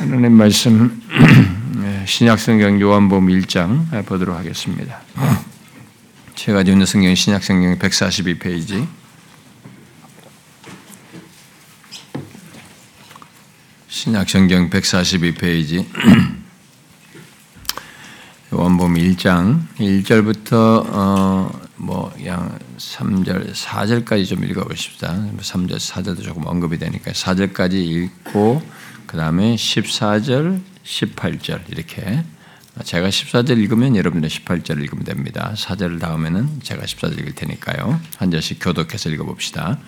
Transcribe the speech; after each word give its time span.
하나님 0.00 0.32
말씀 0.32 0.98
신약성경 2.08 2.80
요한복음 2.80 3.26
1장 3.26 4.06
보도록 4.06 4.34
하겠습니다. 4.34 4.98
제가 6.34 6.64
지금 6.64 6.82
성경 6.86 7.14
신약성경 7.14 7.78
142페이지 7.78 8.86
신약성경 13.88 14.70
142페이지 14.70 15.84
요한복음 18.54 18.94
1장 18.94 19.66
1절부터 19.76 20.86
어, 20.86 21.50
뭐 21.76 22.10
그냥 22.16 22.58
3절, 22.78 23.52
4절까지 23.52 24.26
좀 24.26 24.44
읽어보십시다. 24.44 25.12
3절, 25.40 25.76
4절도 25.76 26.24
조금 26.24 26.46
언급이 26.46 26.78
되니까 26.78 27.12
4절까지 27.12 27.74
읽고 27.74 28.62
그 29.10 29.16
다음에 29.16 29.56
14절, 29.56 30.60
18절 30.84 31.62
이렇게 31.68 32.22
제가 32.84 33.08
14절 33.08 33.58
읽으면 33.58 33.96
여러분들 33.96 34.28
18절 34.28 34.80
읽으면 34.80 35.02
됩니다. 35.02 35.52
4절 35.56 35.98
다음에는 35.98 36.60
제가 36.62 36.84
14절 36.84 37.18
읽을 37.18 37.34
테니까요. 37.34 38.00
한 38.18 38.30
절씩 38.30 38.58
교독해서 38.60 39.10
읽어봅시다. 39.10 39.80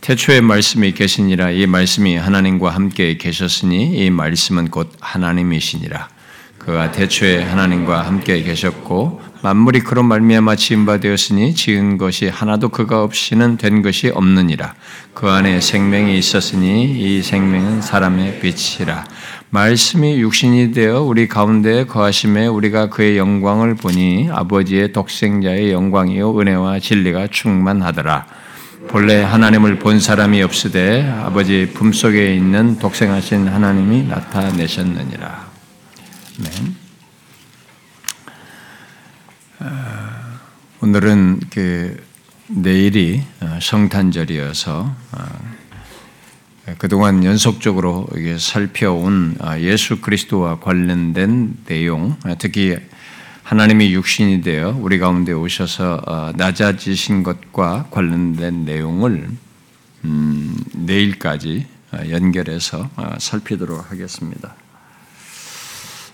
태초에 0.00 0.40
말씀이 0.40 0.92
계시니라 0.92 1.50
이 1.50 1.66
말씀이 1.66 2.16
하나님과 2.16 2.70
함께 2.70 3.18
계셨으니 3.18 4.02
이 4.02 4.08
말씀은 4.08 4.70
곧 4.70 4.90
하나님이시니라. 4.98 6.08
그가 6.56 6.90
태초에 6.90 7.42
하나님과 7.42 8.06
함께 8.06 8.42
계셨고 8.42 9.20
만물이 9.44 9.80
그로 9.80 10.02
말미암아 10.02 10.56
지은 10.56 10.86
바 10.86 10.96
되었으니 11.00 11.54
지은 11.54 11.98
것이 11.98 12.28
하나도 12.28 12.70
그가 12.70 13.02
없이는 13.02 13.58
된 13.58 13.82
것이 13.82 14.08
없느니라. 14.08 14.74
그 15.12 15.28
안에 15.28 15.60
생명이 15.60 16.16
있었으니 16.16 16.84
이 16.84 17.22
생명은 17.22 17.82
사람의 17.82 18.40
빛이라. 18.40 19.04
말씀이 19.50 20.18
육신이 20.18 20.72
되어 20.72 21.02
우리 21.02 21.28
가운데 21.28 21.84
거하심에 21.84 22.46
우리가 22.46 22.88
그의 22.88 23.18
영광을 23.18 23.74
보니 23.74 24.30
아버지의 24.32 24.92
독생자의 24.92 25.72
영광이요 25.72 26.40
은혜와 26.40 26.78
진리가 26.78 27.26
충만하더라. 27.30 28.24
본래 28.88 29.20
하나님을 29.20 29.78
본 29.78 30.00
사람이 30.00 30.42
없으되 30.42 31.06
아버지 31.22 31.70
품속에 31.74 32.34
있는 32.34 32.78
독생하신 32.78 33.48
하나님이 33.48 34.04
나타내셨느니라. 34.04 35.46
네. 36.38 36.83
오늘은 40.80 41.40
그 41.50 42.02
내일이 42.48 43.22
어, 43.40 43.58
성탄절이어서 43.62 44.96
어, 45.12 46.74
그동안 46.76 47.24
연속적으로 47.24 48.06
살펴온 48.38 49.36
어, 49.40 49.58
예수 49.60 50.00
그리스도와 50.00 50.60
관련된 50.60 51.56
내용, 51.66 52.16
특히 52.38 52.76
하나님이 53.44 53.94
육신이 53.94 54.42
되어 54.42 54.76
우리 54.78 54.98
가운데 54.98 55.32
오셔서 55.32 56.32
낮아지신 56.36 57.22
것과 57.22 57.88
관련된 57.90 58.64
내용을 58.64 59.28
음, 60.04 60.56
내일까지 60.74 61.66
연결해서 62.10 62.90
살피도록 63.18 63.90
하겠습니다. 63.90 64.54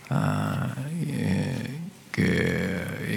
아, 0.08 0.74
예, 1.08 1.56
그, 2.10 2.69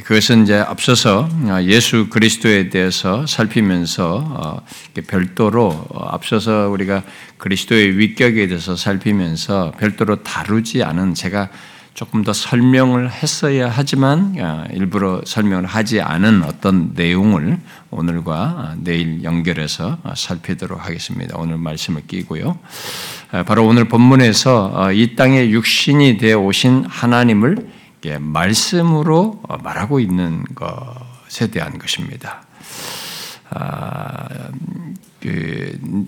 그것은 0.03 0.43
이제 0.43 0.57
앞서서 0.57 1.29
예수 1.61 2.07
그리스도에 2.09 2.69
대해서 2.69 3.25
살피면서 3.25 4.15
어, 4.15 4.61
별도로 5.07 5.69
어, 5.69 6.07
앞서서 6.09 6.69
우리가 6.69 7.03
그리스도의 7.37 7.97
위격에 7.97 8.47
대해서 8.47 8.75
살피면서 8.75 9.71
별도로 9.79 10.21
다루지 10.21 10.83
않은 10.83 11.13
제가 11.13 11.49
조금 11.93 12.23
더 12.23 12.33
설명을 12.33 13.11
했어야 13.11 13.69
하지만 13.69 14.35
어, 14.39 14.65
일부러 14.73 15.21
설명을 15.23 15.65
하지 15.65 16.01
않은 16.01 16.43
어떤 16.43 16.91
내용을 16.95 17.59
오늘과 17.89 18.75
내일 18.79 19.23
연결해서 19.23 19.99
살피도록 20.15 20.85
하겠습니다. 20.85 21.37
오늘 21.37 21.57
말씀을 21.57 22.01
끼고요. 22.07 22.59
바로 23.45 23.65
오늘 23.65 23.87
본문에서 23.87 24.91
이 24.91 25.15
땅에 25.15 25.49
육신이 25.49 26.17
되어 26.17 26.39
오신 26.39 26.87
하나님을 26.89 27.72
말씀으로 28.09 29.41
말하고 29.63 29.99
있는 29.99 30.43
것에 30.55 31.47
대한 31.51 31.77
것입니다. 31.77 32.45
아, 33.49 34.27
그, 35.21 36.07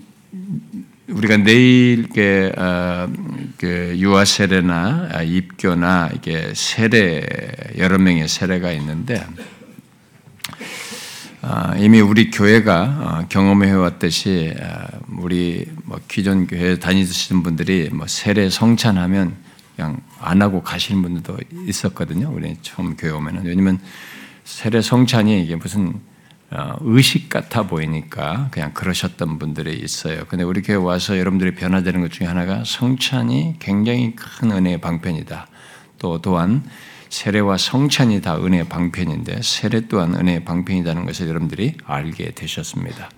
우리가 1.08 1.36
내일 1.38 2.08
그, 2.08 2.52
어, 2.56 3.08
그 3.56 3.94
유아 3.96 4.24
세례나 4.24 5.22
입교나 5.22 6.10
이게 6.14 6.52
세례 6.54 7.24
여러 7.78 7.98
명의 7.98 8.26
세례가 8.28 8.72
있는데 8.72 9.24
아, 11.42 11.76
이미 11.78 12.00
우리 12.00 12.30
교회가 12.32 12.82
어, 12.82 13.26
경험해 13.28 13.70
왔듯이 13.70 14.52
아, 14.60 14.88
우리 15.08 15.64
뭐 15.84 16.00
기존 16.08 16.48
교회 16.48 16.76
다니시는 16.76 17.44
분들이 17.44 17.88
뭐 17.92 18.08
세례 18.08 18.50
성찬하면 18.50 19.45
그냥 19.76 20.00
안 20.20 20.40
하고 20.42 20.62
가시는 20.62 21.02
분들도 21.02 21.36
있었거든요. 21.68 22.32
우리 22.34 22.56
처음 22.62 22.96
교회 22.96 23.10
오면은 23.10 23.44
왜냐면 23.44 23.78
세례 24.44 24.80
성찬이 24.80 25.42
이게 25.42 25.56
무슨 25.56 26.00
어, 26.50 26.76
의식 26.80 27.28
같아 27.28 27.64
보이니까 27.64 28.48
그냥 28.52 28.72
그러셨던 28.72 29.38
분들이 29.38 29.76
있어요. 29.78 30.24
근데 30.28 30.44
우리 30.44 30.62
교회 30.62 30.76
와서 30.76 31.18
여러분들이 31.18 31.54
변화되는 31.54 32.00
것 32.00 32.12
중에 32.12 32.26
하나가 32.26 32.62
성찬이 32.64 33.56
굉장히 33.58 34.14
큰 34.14 34.52
은혜의 34.52 34.80
방편이다. 34.80 35.48
또 35.98 36.20
또한 36.22 36.62
세례와 37.08 37.56
성찬이 37.56 38.22
다 38.22 38.36
은혜의 38.36 38.68
방편인데 38.68 39.40
세례 39.42 39.88
또한 39.88 40.14
은혜의 40.14 40.44
방편이라는 40.44 41.04
것을 41.04 41.28
여러분들이 41.28 41.74
알게 41.84 42.32
되셨습니다. 42.32 43.10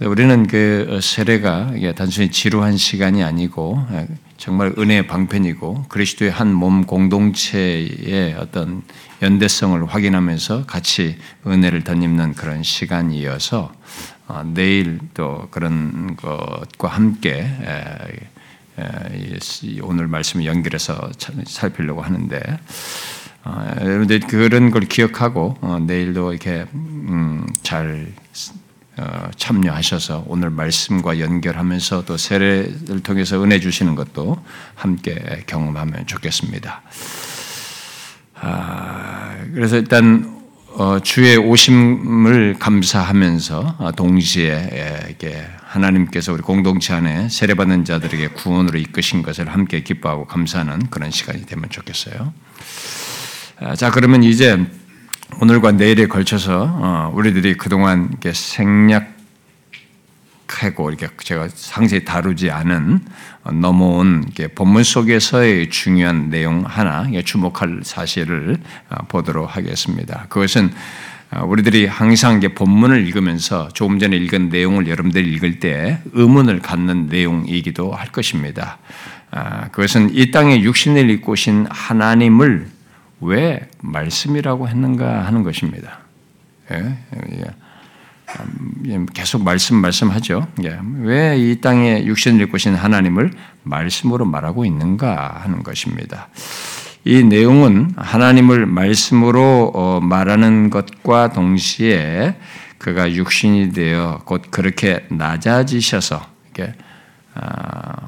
우리는 0.00 0.46
그 0.46 1.00
세례가 1.02 1.72
단순히 1.94 2.30
지루한 2.30 2.76
시간이 2.76 3.24
아니고 3.24 3.82
정말 4.36 4.74
은혜의 4.76 5.06
방편이고 5.06 5.86
그리스도의 5.88 6.30
한 6.30 6.52
몸 6.52 6.84
공동체의 6.84 8.34
어떤 8.38 8.82
연대성을 9.22 9.86
확인하면서 9.86 10.66
같이 10.66 11.16
은혜를 11.46 11.84
덧입는 11.84 12.34
그런 12.34 12.62
시간이어서 12.62 13.72
어, 14.28 14.42
내일 14.54 14.98
또 15.14 15.48
그런 15.50 16.16
것과 16.16 16.88
함께 16.88 17.48
오늘 19.82 20.08
말씀을 20.08 20.44
연결해서 20.44 21.10
살피려고 21.46 22.02
하는데 22.02 22.42
어, 23.44 23.66
여러분들 23.80 24.20
그런 24.20 24.70
걸 24.70 24.82
기억하고 24.82 25.56
어, 25.60 25.78
내일도 25.78 26.32
이렇게 26.32 26.66
음, 26.74 27.46
잘 27.62 28.08
어, 28.08 28.65
참여하셔서 29.36 30.24
오늘 30.26 30.50
말씀과 30.50 31.18
연결하면서 31.18 32.04
또 32.04 32.16
세례를 32.16 33.02
통해서 33.02 33.42
은혜 33.42 33.60
주시는 33.60 33.94
것도 33.94 34.42
함께 34.74 35.42
경험하면 35.46 36.06
좋겠습니다. 36.06 36.82
아, 38.40 39.36
그래서 39.54 39.76
일단 39.76 40.36
어, 40.78 41.00
주의 41.00 41.38
오심을 41.38 42.56
감사하면서 42.58 43.76
어, 43.78 43.92
동시에 43.92 45.06
이게 45.10 45.42
하나님께서 45.62 46.34
우리 46.34 46.42
공동체 46.42 46.92
안에 46.92 47.30
세례받는 47.30 47.86
자들에게 47.86 48.28
구원으로 48.28 48.78
이끄신 48.78 49.22
것을 49.22 49.48
함께 49.48 49.82
기뻐하고 49.82 50.26
감사하는 50.26 50.90
그런 50.90 51.10
시간이 51.10 51.46
되면 51.46 51.70
좋겠어요. 51.70 52.34
아, 53.60 53.74
자, 53.74 53.90
그러면 53.90 54.22
이제 54.22 54.66
오늘과 55.40 55.72
내일에 55.72 56.06
걸쳐서 56.06 56.78
어, 56.80 57.12
우리들이 57.14 57.56
그동안 57.56 58.08
이렇게 58.10 58.32
생략하고 58.32 59.10
이렇게 60.88 61.08
제가 61.18 61.48
상세히 61.52 62.04
다루지 62.04 62.50
않은 62.50 63.00
어, 63.42 63.50
넘어온 63.52 64.24
본문 64.54 64.84
속에서의 64.84 65.68
중요한 65.70 66.30
내용 66.30 66.64
하나 66.66 67.06
주목할 67.24 67.80
사실을 67.82 68.56
어, 68.88 69.04
보도록 69.08 69.56
하겠습니다. 69.56 70.26
그것은 70.28 70.72
우리들이 71.44 71.86
항상 71.86 72.40
본문을 72.40 73.04
읽으면서 73.08 73.68
조금 73.74 73.98
전에 73.98 74.16
읽은 74.16 74.48
내용을 74.48 74.86
여러분들이 74.86 75.28
읽을 75.34 75.58
때 75.58 75.98
의문을 76.12 76.60
갖는 76.60 77.08
내용이기도 77.08 77.92
할 77.92 78.12
것입니다. 78.12 78.78
아, 79.32 79.68
그것은 79.68 80.14
이 80.14 80.30
땅에 80.30 80.60
육신을 80.60 81.10
입고 81.10 81.32
오신 81.32 81.66
하나님을 81.68 82.75
왜 83.20 83.68
말씀이라고 83.80 84.68
했는가 84.68 85.24
하는 85.26 85.42
것입니다. 85.42 86.00
예? 86.72 86.96
음, 88.40 89.06
계속 89.14 89.42
말씀 89.44 89.76
말씀하죠. 89.76 90.46
예. 90.64 90.78
왜이 91.00 91.60
땅에 91.60 92.04
육신을 92.04 92.40
입고 92.42 92.58
신 92.58 92.74
하나님을 92.74 93.30
말씀으로 93.62 94.24
말하고 94.24 94.64
있는가 94.64 95.40
하는 95.42 95.62
것입니다. 95.62 96.28
이 97.04 97.22
내용은 97.22 97.92
하나님을 97.96 98.66
말씀으로 98.66 99.70
어, 99.74 100.00
말하는 100.00 100.70
것과 100.70 101.32
동시에 101.32 102.36
그가 102.78 103.12
육신이 103.12 103.72
되어 103.72 104.22
곧 104.24 104.42
그렇게 104.50 105.06
낮아지셔서 105.08 106.20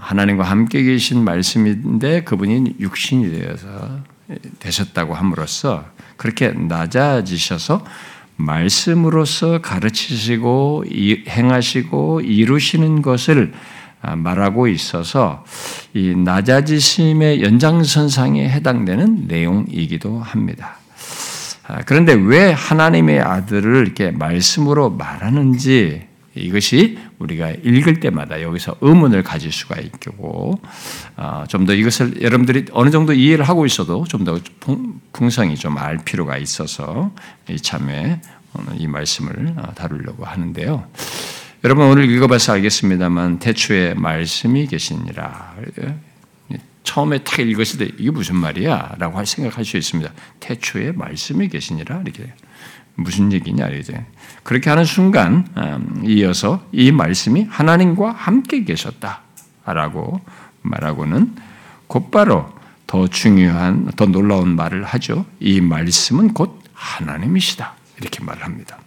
하나님과 0.00 0.44
함께 0.44 0.82
계신 0.82 1.22
말씀인데 1.22 2.24
그분이 2.24 2.76
육신이 2.80 3.30
되어서 3.30 4.00
되셨다고 4.58 5.14
함으로써 5.14 5.84
그렇게 6.16 6.50
낮아지셔서 6.50 7.84
말씀으로서 8.36 9.60
가르치시고 9.60 10.84
행하시고 11.28 12.20
이루시는 12.20 13.02
것을 13.02 13.52
아, 14.00 14.14
말하고 14.14 14.68
있어서 14.68 15.44
이 15.92 16.14
낮아지심의 16.14 17.42
연장선상에 17.42 18.48
해당되는 18.48 19.26
내용이기도 19.26 20.20
합니다. 20.20 20.76
아, 21.66 21.82
그런데 21.84 22.14
왜 22.14 22.52
하나님의 22.52 23.20
아들을 23.20 23.84
이렇게 23.84 24.12
말씀으로 24.12 24.90
말하는지 24.90 26.07
이것이 26.38 26.98
우리가 27.18 27.50
읽을 27.50 28.00
때마다 28.00 28.40
여기서 28.42 28.76
의문을 28.80 29.22
가질 29.22 29.52
수가 29.52 29.80
있고 29.80 30.60
아, 31.16 31.46
좀더 31.48 31.74
이것을 31.74 32.22
여러분들이 32.22 32.66
어느 32.72 32.90
정도 32.90 33.12
이해를 33.12 33.44
하고 33.48 33.66
있어도 33.66 34.04
좀 34.04 34.24
더 34.24 34.38
풍성히 35.12 35.56
좀 35.56 35.78
알 35.78 35.98
필요가 35.98 36.36
있어서 36.38 37.12
이참에 37.48 38.20
이 38.76 38.86
말씀을 38.86 39.54
다루려고 39.74 40.24
하는데요. 40.24 40.86
여러분 41.64 41.86
오늘 41.86 42.08
읽어봐서 42.10 42.52
알겠습니다만 42.54 43.38
대초에 43.38 43.94
말씀이 43.94 44.66
계시니라. 44.66 45.54
처음에 46.84 47.18
딱 47.18 47.38
읽었을 47.40 47.78
때 47.78 47.90
이게 47.98 48.10
무슨 48.10 48.36
말이야? 48.36 48.96
라고 48.98 49.22
생각할 49.24 49.64
수 49.64 49.76
있습니다. 49.76 50.10
태초에 50.40 50.92
말씀이 50.92 51.48
계시니라 51.48 52.00
이렇게 52.00 52.32
무슨 52.94 53.30
얘기냐 53.32 53.68
이제 53.68 54.04
그렇게 54.48 54.70
하는 54.70 54.86
순간 54.86 55.46
음, 55.58 56.02
이어서 56.06 56.66
이 56.72 56.90
말씀이 56.90 57.48
하나님과 57.50 58.12
함께 58.12 58.64
계셨다라고 58.64 60.22
말하고는 60.62 61.36
곧바로 61.86 62.50
더 62.86 63.08
중요한 63.08 63.90
더 63.94 64.06
놀라운 64.06 64.56
말을 64.56 64.84
하죠. 64.84 65.26
이 65.38 65.60
말씀은 65.60 66.32
곧 66.32 66.62
하나님이시다 66.72 67.74
이렇게 68.00 68.24
말을 68.24 68.42
합니다. 68.42 68.78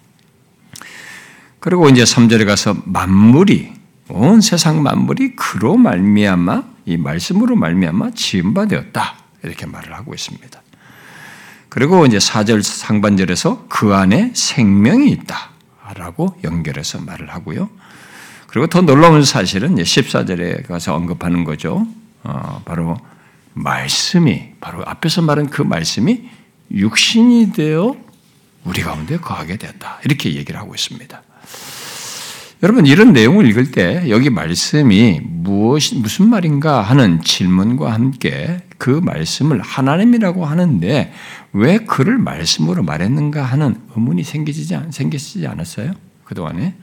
그리고 1.60 1.90
이제 1.90 2.06
3절에 2.06 2.48
가서 2.48 2.78
만물이 2.86 3.72
온 4.10 4.42
세상 4.42 4.81
만물이 4.81 5.36
그로 5.36 5.78
말미암아 5.78 6.63
이 6.88 6.98
말씀으로 6.98 7.56
말미암아 7.56 8.13
지은 8.16 8.56
바 8.56 8.66
되었다. 8.66 9.13
이렇게 9.44 9.68
말을 9.68 9.94
하고 9.94 10.16
있습니다. 10.16 10.60
그리고 11.69 12.08
이제 12.08 12.18
4절 12.18 12.63
상반절에서 12.63 13.68
그 13.69 13.94
안에 13.94 14.31
생명이 14.34 15.12
있다. 15.12 15.50
라고 15.94 16.36
연결해서 16.44 17.02
말을 17.02 17.30
하고요. 17.30 17.70
그리고 18.48 18.68
더 18.68 18.82
놀라운 18.82 19.24
사실은 19.24 19.76
14절에 19.76 20.68
가서 20.68 20.96
언급하는 20.96 21.44
거죠. 21.44 21.88
어, 22.24 22.62
바로 22.66 22.98
말씀이, 23.54 24.52
바로 24.60 24.84
앞에서 24.86 25.22
말한 25.22 25.50
그 25.50 25.62
말씀이 25.62 26.30
육신이 26.72 27.54
되어 27.54 27.96
우리 28.64 28.82
가운데 28.82 29.18
거하게 29.18 29.58
되었다. 29.58 30.00
이렇게 30.04 30.36
얘기를 30.36 30.60
하고 30.60 30.74
있습니다. 30.76 31.22
여러분 32.64 32.86
이런 32.86 33.12
내용을 33.12 33.48
읽을 33.48 33.72
때 33.72 34.04
여기 34.10 34.30
말씀이 34.30 35.20
무엇 35.24 35.96
무슨 35.96 36.30
말인가 36.30 36.82
하는 36.82 37.24
질문과 37.24 37.92
함께 37.92 38.60
그 38.81 38.89
말씀을 38.89 39.62
하나님이라고 39.62 40.44
하는데 40.44 41.13
왜 41.54 41.78
그를 41.78 42.18
말씀으로 42.18 42.81
말했는가 42.81 43.44
하는 43.44 43.75
의문이 43.95 44.24
생기지 44.24 44.75
생기지 44.89 45.45
않았어요? 45.45 45.94
그 46.24 46.33
동안에 46.33 46.74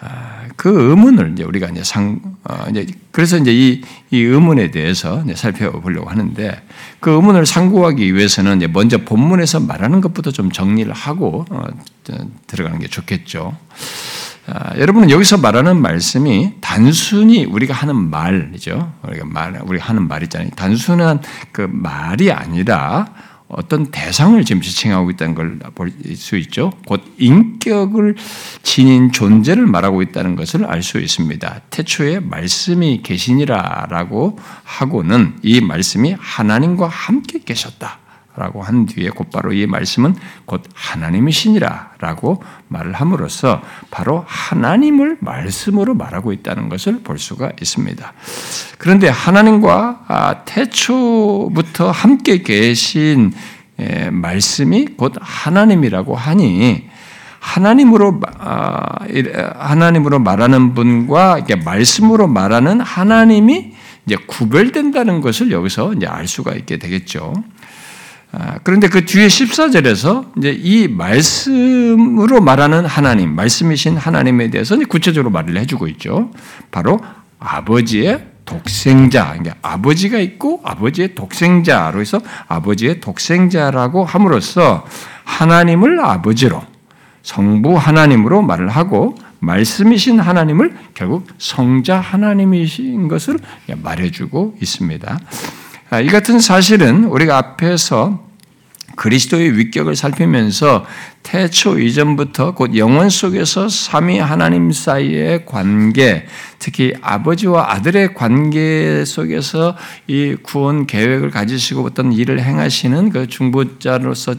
아, 0.00 0.42
그 0.56 0.90
의문을 0.90 1.32
이제 1.32 1.44
우리가 1.44 1.68
이제 1.68 1.82
상 1.82 2.20
어, 2.44 2.66
이제 2.68 2.86
그래서 3.10 3.38
이제 3.38 3.54
이, 3.54 3.80
이 4.10 4.18
의문에 4.18 4.70
대해서 4.70 5.22
이제 5.24 5.34
살펴보려고 5.34 6.10
하는데 6.10 6.60
그 7.00 7.10
의문을 7.12 7.46
상고하기 7.46 8.14
위해서는 8.14 8.58
이제 8.58 8.66
먼저 8.66 8.98
본문에서 8.98 9.60
말하는 9.60 10.02
것부터 10.02 10.30
좀 10.30 10.52
정리를 10.52 10.92
하고 10.92 11.46
어, 11.48 11.68
들어가는 12.48 12.78
게 12.80 12.86
좋겠죠. 12.88 13.56
아, 14.46 14.76
여러분은 14.76 15.10
여기서 15.10 15.38
말하는 15.38 15.80
말씀이 15.80 16.54
단순히 16.60 17.44
우리가 17.44 17.74
하는 17.74 18.10
말이죠. 18.10 18.92
우리가 19.06 19.24
말, 19.26 19.60
우리가 19.64 19.86
하는 19.86 20.08
말 20.08 20.22
있잖아요. 20.24 20.50
단순한 20.56 21.20
그 21.52 21.68
말이 21.70 22.32
아니라 22.32 23.06
어떤 23.46 23.90
대상을 23.90 24.42
지금 24.44 24.62
지칭하고 24.62 25.10
있다는 25.10 25.34
걸 25.34 25.58
볼 25.74 25.92
수 26.16 26.36
있죠. 26.38 26.72
곧 26.86 27.02
인격을 27.18 28.16
지닌 28.62 29.12
존재를 29.12 29.66
말하고 29.66 30.02
있다는 30.02 30.36
것을 30.36 30.64
알 30.64 30.82
수 30.82 30.98
있습니다. 30.98 31.60
태초에 31.70 32.20
말씀이 32.20 33.02
계시니라라고 33.02 34.38
하고는 34.64 35.36
이 35.42 35.60
말씀이 35.60 36.16
하나님과 36.18 36.88
함께 36.88 37.40
계셨다. 37.44 37.98
라고 38.34 38.62
한 38.62 38.86
뒤에 38.86 39.10
곧바로 39.10 39.52
이 39.52 39.66
말씀은 39.66 40.14
곧 40.46 40.64
하나님이시니라 40.72 41.92
라고 41.98 42.42
말을 42.68 42.94
함으로써 42.94 43.60
바로 43.90 44.24
하나님을 44.26 45.18
말씀으로 45.20 45.94
말하고 45.94 46.32
있다는 46.32 46.70
것을 46.70 47.00
볼 47.02 47.18
수가 47.18 47.52
있습니다. 47.60 48.12
그런데 48.78 49.08
하나님과 49.08 50.04
아, 50.08 50.44
태초부터 50.44 51.90
함께 51.90 52.42
계신 52.42 53.32
말씀이 54.10 54.86
곧 54.96 55.14
하나님이라고 55.20 56.16
하니 56.16 56.88
하나님으로 57.38 58.20
아, 58.38 59.04
하나님으로 59.58 60.20
말하는 60.20 60.74
분과 60.74 61.38
이렇게 61.38 61.56
말씀으로 61.56 62.28
말하는 62.28 62.80
하나님이 62.80 63.72
이제 64.06 64.16
구별된다는 64.26 65.20
것을 65.20 65.50
여기서 65.50 65.94
이제 65.94 66.06
알 66.06 66.26
수가 66.26 66.54
있게 66.54 66.78
되겠죠. 66.78 67.34
아, 68.32 68.58
그런데 68.62 68.88
그 68.88 69.04
뒤에 69.04 69.26
14절에서 69.26 70.38
이제 70.38 70.50
이 70.58 70.88
말씀으로 70.88 72.40
말하는 72.40 72.86
하나님, 72.86 73.36
말씀이신 73.36 73.98
하나님에 73.98 74.48
대해서 74.48 74.76
구체적으로 74.88 75.30
말을 75.30 75.58
해주고 75.58 75.86
있죠. 75.88 76.30
바로 76.70 76.98
아버지의 77.38 78.26
독생자, 78.46 79.28
그러니까 79.28 79.54
아버지가 79.60 80.18
있고 80.18 80.60
아버지의 80.64 81.14
독생자로 81.14 82.00
해서 82.00 82.20
아버지의 82.48 83.00
독생자라고 83.00 84.04
함으로써 84.04 84.86
하나님을 85.24 86.00
아버지로 86.00 86.62
성부 87.22 87.76
하나님으로 87.76 88.42
말을 88.42 88.68
하고 88.68 89.14
말씀이신 89.40 90.20
하나님을 90.20 90.74
결국 90.94 91.26
성자 91.38 92.00
하나님이신 92.00 93.08
것을 93.08 93.38
말해주고 93.82 94.56
있습니다. 94.60 95.18
아, 95.92 96.00
이 96.00 96.06
같은 96.06 96.40
사실은 96.40 97.04
우리가 97.04 97.36
앞에서 97.36 98.18
그리스도의 98.96 99.58
위격을 99.58 99.94
살피면서 99.94 100.86
태초 101.22 101.78
이전부터 101.78 102.54
곧 102.54 102.76
영원 102.76 103.10
속에서 103.10 103.68
삼위 103.68 104.18
하나님 104.18 104.72
사이의 104.72 105.44
관계, 105.44 106.26
특히 106.58 106.94
아버지와 107.02 107.72
아들의 107.72 108.14
관계 108.14 109.04
속에서 109.04 109.76
이 110.06 110.34
구원 110.42 110.86
계획을 110.86 111.30
가지시고 111.30 111.84
어떤 111.84 112.10
일을 112.10 112.42
행하시는 112.42 113.10
그 113.10 113.26
중보자로서 113.26 114.34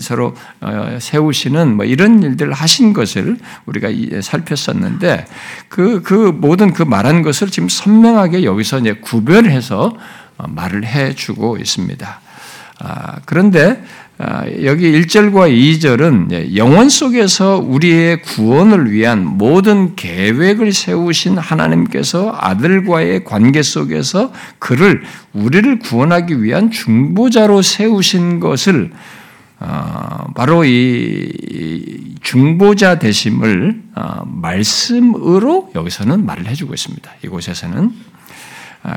서로 0.00 0.36
어, 0.60 0.98
세우시는 1.00 1.76
뭐 1.76 1.84
이런 1.84 2.22
일들을 2.22 2.52
하신 2.52 2.92
것을 2.92 3.38
우리가 3.66 3.88
살폈었는데 4.22 5.26
그, 5.68 6.02
그 6.02 6.14
모든 6.14 6.72
그 6.72 6.84
말한 6.84 7.22
것을 7.22 7.50
지금 7.50 7.68
선명하게 7.68 8.44
여기서 8.44 8.78
이제 8.78 8.92
구별해서 8.94 9.86
어, 9.86 10.19
말을 10.48 10.84
해주고 10.86 11.56
있습니다. 11.58 12.20
아, 12.82 13.16
그런데 13.26 13.82
아, 14.22 14.44
여기 14.64 14.92
1절과 14.92 15.50
2절은 15.50 16.54
영원 16.54 16.90
속에서 16.90 17.56
우리의 17.56 18.20
구원을 18.20 18.90
위한 18.90 19.24
모든 19.24 19.96
계획을 19.96 20.72
세우신 20.72 21.38
하나님께서 21.38 22.36
아들과의 22.38 23.24
관계 23.24 23.62
속에서 23.62 24.30
그를 24.58 25.02
우리를 25.32 25.78
구원하기 25.78 26.42
위한 26.42 26.70
중보자로 26.70 27.62
세우신 27.62 28.40
것을 28.40 28.90
어, 29.58 30.26
바로 30.34 30.64
이 30.64 32.14
중보자 32.22 32.98
되심을 32.98 33.82
어, 33.94 34.22
말씀으로 34.26 35.70
여기서는 35.74 36.24
말을 36.24 36.46
해주고 36.46 36.74
있습니다. 36.74 37.10
이곳에서는 37.24 37.84
아, 37.84 38.09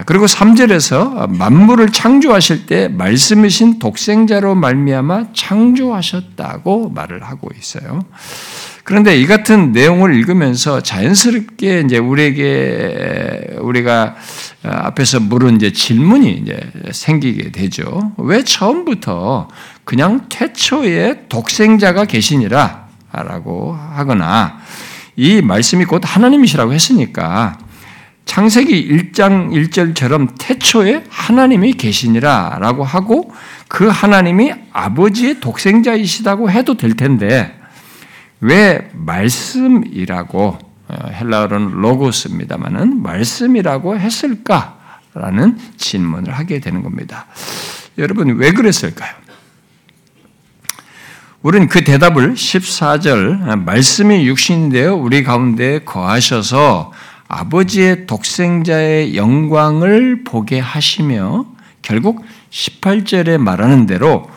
그리고 0.05 0.25
3절에서 0.25 1.29
만물을 1.29 1.91
창조하실 1.91 2.65
때 2.65 2.87
말씀이신 2.87 3.79
독생자로 3.79 4.55
말미암아 4.55 5.33
창조하셨다고 5.33 6.89
말을 6.89 7.23
하고 7.23 7.49
있어요. 7.57 7.99
그런데 8.85 9.17
이 9.17 9.25
같은 9.25 9.71
내용을 9.71 10.13
읽으면서 10.15 10.81
자연스럽게 10.81 11.83
이제 11.85 11.97
우리에게 11.97 13.57
우리가 13.59 14.15
앞에서 14.63 15.21
물은 15.21 15.55
이제 15.55 15.71
질문이 15.71 16.31
이제 16.31 16.59
생기게 16.91 17.51
되죠. 17.51 18.13
왜 18.17 18.43
처음부터 18.43 19.47
그냥 19.85 20.25
태초에 20.27 21.27
독생자가 21.29 22.05
계시니라라고 22.05 23.73
하거나 23.73 24.59
이 25.15 25.41
말씀이 25.41 25.85
곧 25.85 26.01
하나님이시라고 26.03 26.73
했으니까 26.73 27.57
창세기 28.25 28.87
1장 28.89 29.51
1절처럼 29.51 30.35
태초에 30.39 31.03
하나님이 31.09 31.73
계시니라 31.73 32.57
라고 32.59 32.83
하고 32.83 33.31
그 33.67 33.87
하나님이 33.87 34.53
아버지의 34.71 35.39
독생자이시다고 35.39 36.49
해도 36.49 36.75
될 36.75 36.95
텐데 36.95 37.59
왜 38.39 38.89
말씀이라고 38.93 40.57
어, 40.87 41.09
헬라어로는 41.09 41.71
로고스입니다만은 41.71 43.01
말씀이라고 43.01 43.97
했을까라는 43.97 45.57
질문을 45.77 46.33
하게 46.33 46.59
되는 46.59 46.83
겁니다. 46.83 47.25
여러분 47.97 48.35
왜 48.37 48.51
그랬을까요? 48.51 49.13
우리는 51.41 51.67
그 51.67 51.83
대답을 51.83 52.35
14절 52.35 53.63
말씀이 53.63 54.25
육신이 54.27 54.71
되어 54.71 54.95
우리 54.95 55.23
가운데 55.23 55.79
거하셔서 55.83 56.91
아버지의 57.33 58.05
독생자의 58.05 59.15
영광을 59.15 60.23
보게 60.23 60.59
하시며 60.59 61.45
결국 61.81 62.23
18절에 62.51 63.39
말하는 63.39 63.87
대로 63.87 64.29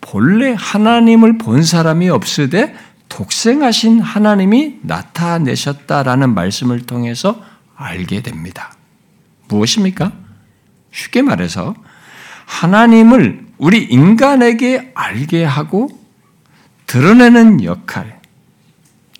본래 0.00 0.54
하나님을 0.58 1.36
본 1.36 1.62
사람이 1.62 2.08
없으되 2.08 2.74
독생하신 3.10 4.00
하나님이 4.00 4.78
나타내셨다라는 4.82 6.34
말씀을 6.34 6.86
통해서 6.86 7.42
알게 7.76 8.22
됩니다. 8.22 8.72
무엇입니까? 9.48 10.12
쉽게 10.90 11.20
말해서 11.20 11.74
하나님을 12.46 13.46
우리 13.58 13.84
인간에게 13.84 14.92
알게 14.94 15.44
하고 15.44 15.90
드러내는 16.86 17.62
역할, 17.64 18.20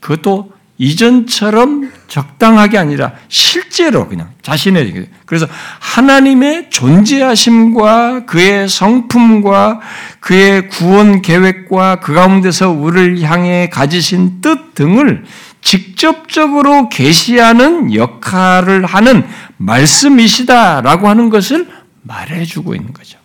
그것도 0.01 0.58
이전처럼 0.79 1.91
적당하게 2.07 2.79
아니라 2.79 3.13
실제로 3.29 4.09
그냥 4.09 4.31
자신의 4.43 5.09
그래서 5.27 5.47
하나님의 5.81 6.71
존재하심과 6.71 8.27
그의 8.27 8.69
성품과 8.69 9.81
그의 10.21 10.69
구원 10.69 11.21
계획과 11.21 11.97
그 11.97 12.15
가운데서 12.15 12.71
우리를 12.71 13.21
향해 13.23 13.69
가지신 13.71 14.41
뜻 14.41 14.75
등을 14.75 15.25
직접적으로 15.61 16.89
계시하는 16.89 17.93
역할을 17.95 18.87
하는 18.87 19.27
말씀이시다라고 19.57 21.09
하는 21.09 21.29
것을 21.29 21.69
말해주고 22.03 22.77
있는 22.77 22.93
거죠. 22.93 23.18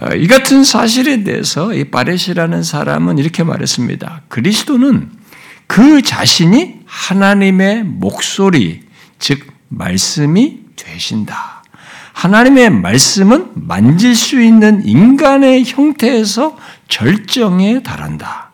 어, 0.00 0.14
이 0.14 0.26
같은 0.28 0.62
사실에 0.62 1.24
대해서 1.24 1.74
이 1.74 1.84
바레시라는 1.84 2.62
사람은 2.62 3.18
이렇게 3.18 3.42
말했습니다. 3.42 4.22
그리스도는 4.28 5.10
그 5.66 6.02
자신이 6.02 6.80
하나님의 6.86 7.84
목소리, 7.84 8.82
즉 9.18 9.46
말씀이 9.68 10.60
되신다. 10.76 11.62
하나님의 12.12 12.70
말씀은 12.70 13.50
만질 13.54 14.14
수 14.14 14.40
있는 14.40 14.84
인간의 14.84 15.64
형태에서 15.64 16.56
절정에 16.88 17.82
달한다. 17.82 18.47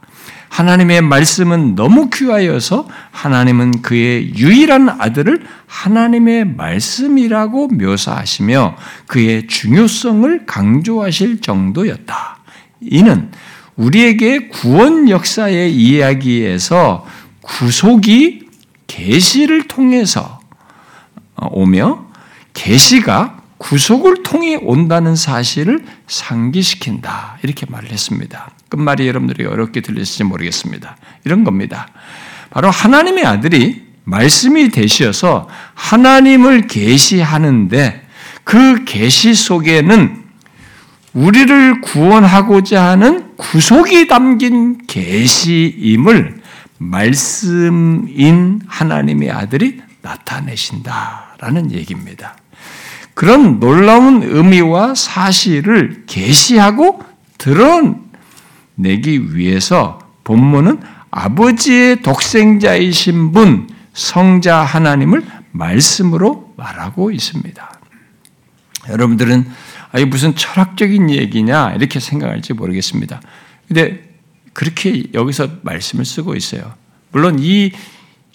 하나님의 0.55 1.01
말씀은 1.01 1.75
너무 1.75 2.11
귀하여서 2.11 2.87
하나님은 3.11 3.83
그의 3.83 4.37
유일한 4.37 4.89
아들을 4.89 5.45
하나님의 5.67 6.45
말씀이라고 6.45 7.69
묘사하시며 7.69 8.77
그의 9.09 9.49
중요성을 9.49 10.47
강조하실 10.47 11.41
정도였다. 11.41 12.39
이는 12.83 13.33
우리에게 13.75 14.47
구원 14.47 15.09
역사의 15.09 15.75
이야기에서 15.75 17.05
구속이 17.41 18.47
계시를 18.87 19.67
통해서 19.67 20.41
오며 21.35 22.07
계시가 22.53 23.43
구속을 23.59 24.23
통해 24.23 24.55
온다는 24.63 25.17
사실을 25.17 25.85
상기시킨다. 26.07 27.39
이렇게 27.43 27.67
말을 27.69 27.91
했습니다. 27.91 28.54
끝말이 28.75 29.07
여러분들이 29.07 29.47
어렵게 29.47 29.81
들리실지 29.83 30.25
모르겠습니다. 30.25 30.97
이런 31.25 31.45
겁니다. 31.45 31.87
바로 32.51 32.71
하나님의 32.71 33.25
아들이 33.25 33.85
말씀이 34.03 34.71
되셔서 34.71 35.49
하나님을 35.75 36.67
계시하는데 36.67 38.03
그 38.43 38.85
계시 38.85 39.35
속에는 39.35 40.25
우리를 41.15 41.81
구원하고자 41.83 42.83
하는 42.83 43.37
구속이 43.37 44.09
담긴 44.09 44.79
계시임을 44.89 46.43
말씀인 46.79 48.61
하나님의 48.67 49.31
아들이 49.31 49.81
나타내신다라는 50.03 51.71
얘기입니다. 51.71 52.37
그런 53.15 53.61
놀라운 53.61 54.25
의미와 54.25 54.97
사실을 54.97 56.03
계시하고 56.07 57.03
드러 57.39 58.04
내기 58.75 59.35
위해서 59.37 59.99
본문은 60.25 60.81
아버지의 61.11 62.03
독생자이신 62.03 63.33
분 63.33 63.69
성자 63.93 64.63
하나님을 64.63 65.25
말씀으로 65.53 66.53
말하고 66.57 67.11
있습니다. 67.11 67.81
여러분들은 68.89 69.47
아, 69.93 70.05
무슨 70.07 70.35
철학적인 70.35 71.11
얘기냐 71.11 71.75
이렇게 71.75 72.01
생각할지 72.01 72.53
모르겠습니다. 72.53 73.21
근데 73.69 74.15
그렇게 74.53 75.05
여기서 75.15 75.49
말씀을 75.63 76.05
쓰고 76.05 76.35
있어요. 76.35 76.75
물론 77.13 77.37
이 77.39 77.71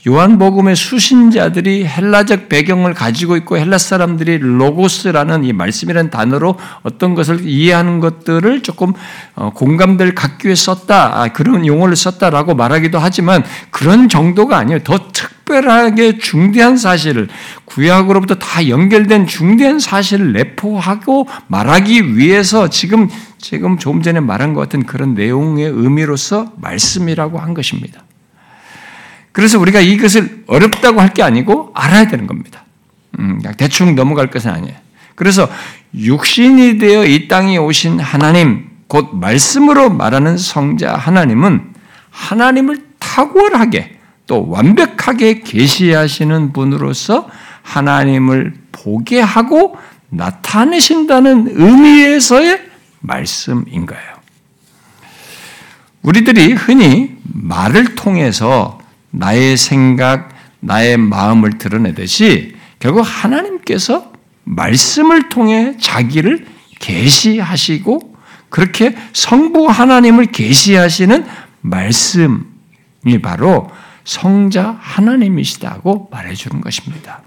요한복음의 0.07 0.77
수신자들이 0.77 1.85
헬라적 1.85 2.47
배경을 2.47 2.93
가지고 2.93 3.35
있고 3.35 3.57
헬라 3.57 3.77
사람들이 3.77 4.37
로고스라는 4.37 5.43
이 5.43 5.51
말씀이라는 5.51 6.09
단어로 6.09 6.57
어떤 6.83 7.15
것을 7.15 7.45
이해하는 7.45 7.99
것들을 7.99 8.61
조금 8.61 8.93
어, 9.35 9.51
공감대를 9.53 10.15
갖기 10.15 10.47
위해 10.47 10.55
썼다. 10.55 11.21
아, 11.21 11.27
그런 11.29 11.65
용어를 11.65 11.97
썼다라고 11.97 12.55
말하기도 12.55 12.97
하지만 12.97 13.43
그런 13.71 14.07
정도가 14.07 14.57
아니에요. 14.57 14.83
더 14.85 15.11
특별하게 15.11 16.17
중대한 16.17 16.77
사실을 16.77 17.27
구약으로부터 17.65 18.35
다 18.35 18.69
연결된 18.69 19.27
중대한 19.27 19.79
사실을 19.79 20.31
내포하고 20.31 21.27
말하기 21.47 22.15
위해서 22.15 22.69
지금 22.69 23.09
지금 23.37 23.77
조금 23.77 24.01
전에 24.01 24.21
말한 24.21 24.53
것 24.53 24.61
같은 24.61 24.85
그런 24.85 25.13
내용의 25.13 25.65
의미로서 25.65 26.53
말씀이라고 26.57 27.39
한 27.39 27.53
것입니다. 27.53 28.03
그래서 29.31 29.59
우리가 29.59 29.79
이것을 29.79 30.43
어렵다고 30.47 31.01
할 31.01 31.13
게 31.13 31.23
아니고 31.23 31.71
알아야 31.75 32.07
되는 32.07 32.27
겁니다. 32.27 32.63
음, 33.19 33.41
대충 33.57 33.95
넘어갈 33.95 34.29
것은 34.29 34.51
아니에요. 34.51 34.75
그래서 35.15 35.49
육신이 35.95 36.77
되어 36.77 37.05
이 37.05 37.27
땅에 37.27 37.57
오신 37.57 37.99
하나님, 37.99 38.69
곧 38.87 39.15
말씀으로 39.15 39.89
말하는 39.89 40.37
성자 40.37 40.95
하나님은 40.95 41.73
하나님을 42.09 42.77
탁월하게 42.99 43.97
또 44.27 44.47
완벽하게 44.49 45.41
계시하시는 45.41 46.53
분으로서 46.53 47.29
하나님을 47.63 48.53
보게 48.71 49.19
하고 49.19 49.77
나타내신다는 50.09 51.47
의미에서의 51.55 52.61
말씀인 53.01 53.85
거예요. 53.85 54.19
우리들이 56.01 56.53
흔히 56.53 57.17
말을 57.23 57.95
통해서 57.95 58.78
나의 59.11 59.57
생각, 59.57 60.29
나의 60.59 60.97
마음을 60.97 61.57
드러내듯이 61.57 62.55
결국 62.79 63.01
하나님께서 63.01 64.11
말씀을 64.43 65.29
통해 65.29 65.75
자기를 65.79 66.45
계시하시고 66.79 68.15
그렇게 68.49 68.95
성부 69.13 69.67
하나님을 69.67 70.27
계시하시는 70.27 71.25
말씀이 71.61 72.41
바로 73.21 73.69
성자 74.05 74.77
하나님이시다고 74.79 76.09
말해주는 76.11 76.61
것입니다. 76.61 77.21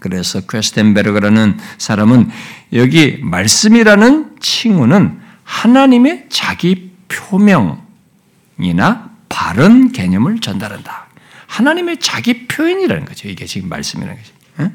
그래서 0.00 0.40
퀘스텐베르그라는 0.40 1.58
사람은 1.78 2.28
여기 2.74 3.18
말씀이라는 3.22 4.36
칭호는 4.40 5.20
하나님의 5.44 6.26
자기 6.28 6.92
표명이나 7.08 9.13
바른 9.44 9.92
개념을 9.92 10.40
전달한다. 10.40 11.06
하나님의 11.46 11.98
자기 11.98 12.46
표현이라는 12.46 13.04
거죠. 13.04 13.28
이게 13.28 13.44
지금 13.44 13.68
말씀이라는 13.68 14.16
거죠. 14.16 14.72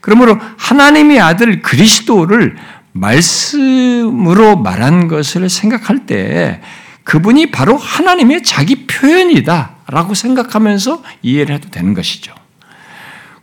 그러므로 0.00 0.38
하나님의 0.56 1.20
아들 1.20 1.60
그리스도를 1.60 2.56
말씀으로 2.92 4.56
말한 4.56 5.08
것을 5.08 5.50
생각할 5.50 6.06
때 6.06 6.62
그분이 7.04 7.50
바로 7.50 7.76
하나님의 7.76 8.44
자기 8.44 8.86
표현이다라고 8.86 10.14
생각하면서 10.14 11.02
이해를 11.20 11.56
해도 11.56 11.68
되는 11.68 11.92
것이죠. 11.92 12.34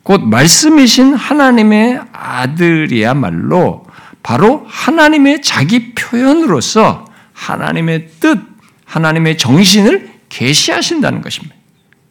곧 0.01 0.23
말씀이신 0.23 1.13
하나님의 1.13 2.01
아들이야말로 2.11 3.85
바로 4.23 4.65
하나님의 4.67 5.43
자기 5.43 5.93
표현으로서 5.93 7.05
하나님의 7.33 8.09
뜻, 8.19 8.39
하나님의 8.85 9.37
정신을 9.37 10.14
계시하신다는 10.35 11.21
것입니다. 11.21 11.55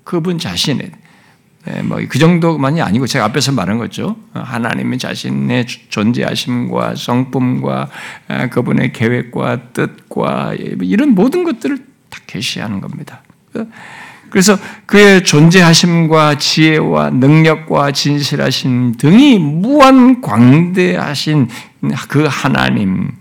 그분 0.02 0.38
자신의 0.38 0.90
네, 1.66 1.82
뭐그 1.82 2.18
정도만이 2.18 2.82
아니고 2.82 3.06
제가 3.06 3.24
앞에서 3.26 3.52
말한 3.52 3.78
거죠. 3.78 4.16
하나님의 4.34 4.98
자신의 4.98 5.66
존재하심과 5.88 6.94
성품과 6.94 7.88
아, 8.28 8.46
그분의 8.48 8.92
계획과 8.92 9.72
뜻과 9.72 10.54
이런 10.82 11.14
모든 11.14 11.42
것들을 11.44 11.78
다 12.10 12.20
계시하는 12.26 12.80
겁니다. 12.80 13.22
그래서 14.28 14.58
그의 14.84 15.22
존재하심과 15.22 16.38
지혜와 16.38 17.10
능력과 17.10 17.92
진실하심 17.92 18.96
등이 18.96 19.38
무한 19.38 20.20
광대하신 20.20 21.48
그 22.08 22.26
하나님 22.28 23.12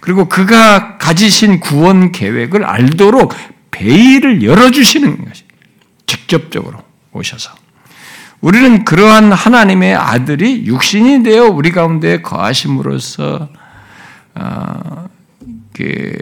그리고 0.00 0.28
그가 0.28 0.98
가지신 0.98 1.60
구원 1.60 2.12
계획을 2.12 2.64
알도록 2.64 3.32
베일을 3.72 4.44
열어주시는 4.44 5.24
것이 5.24 5.42
직접적으로 6.06 6.78
오셔서 7.12 7.52
우리는 8.40 8.84
그러한 8.84 9.32
하나님의 9.32 9.94
아들이 9.94 10.66
육신이 10.66 11.22
되어 11.24 11.46
우리 11.46 11.72
가운데 11.72 12.22
거하심으로써 12.22 13.48
어, 14.34 15.08
그 15.72 16.12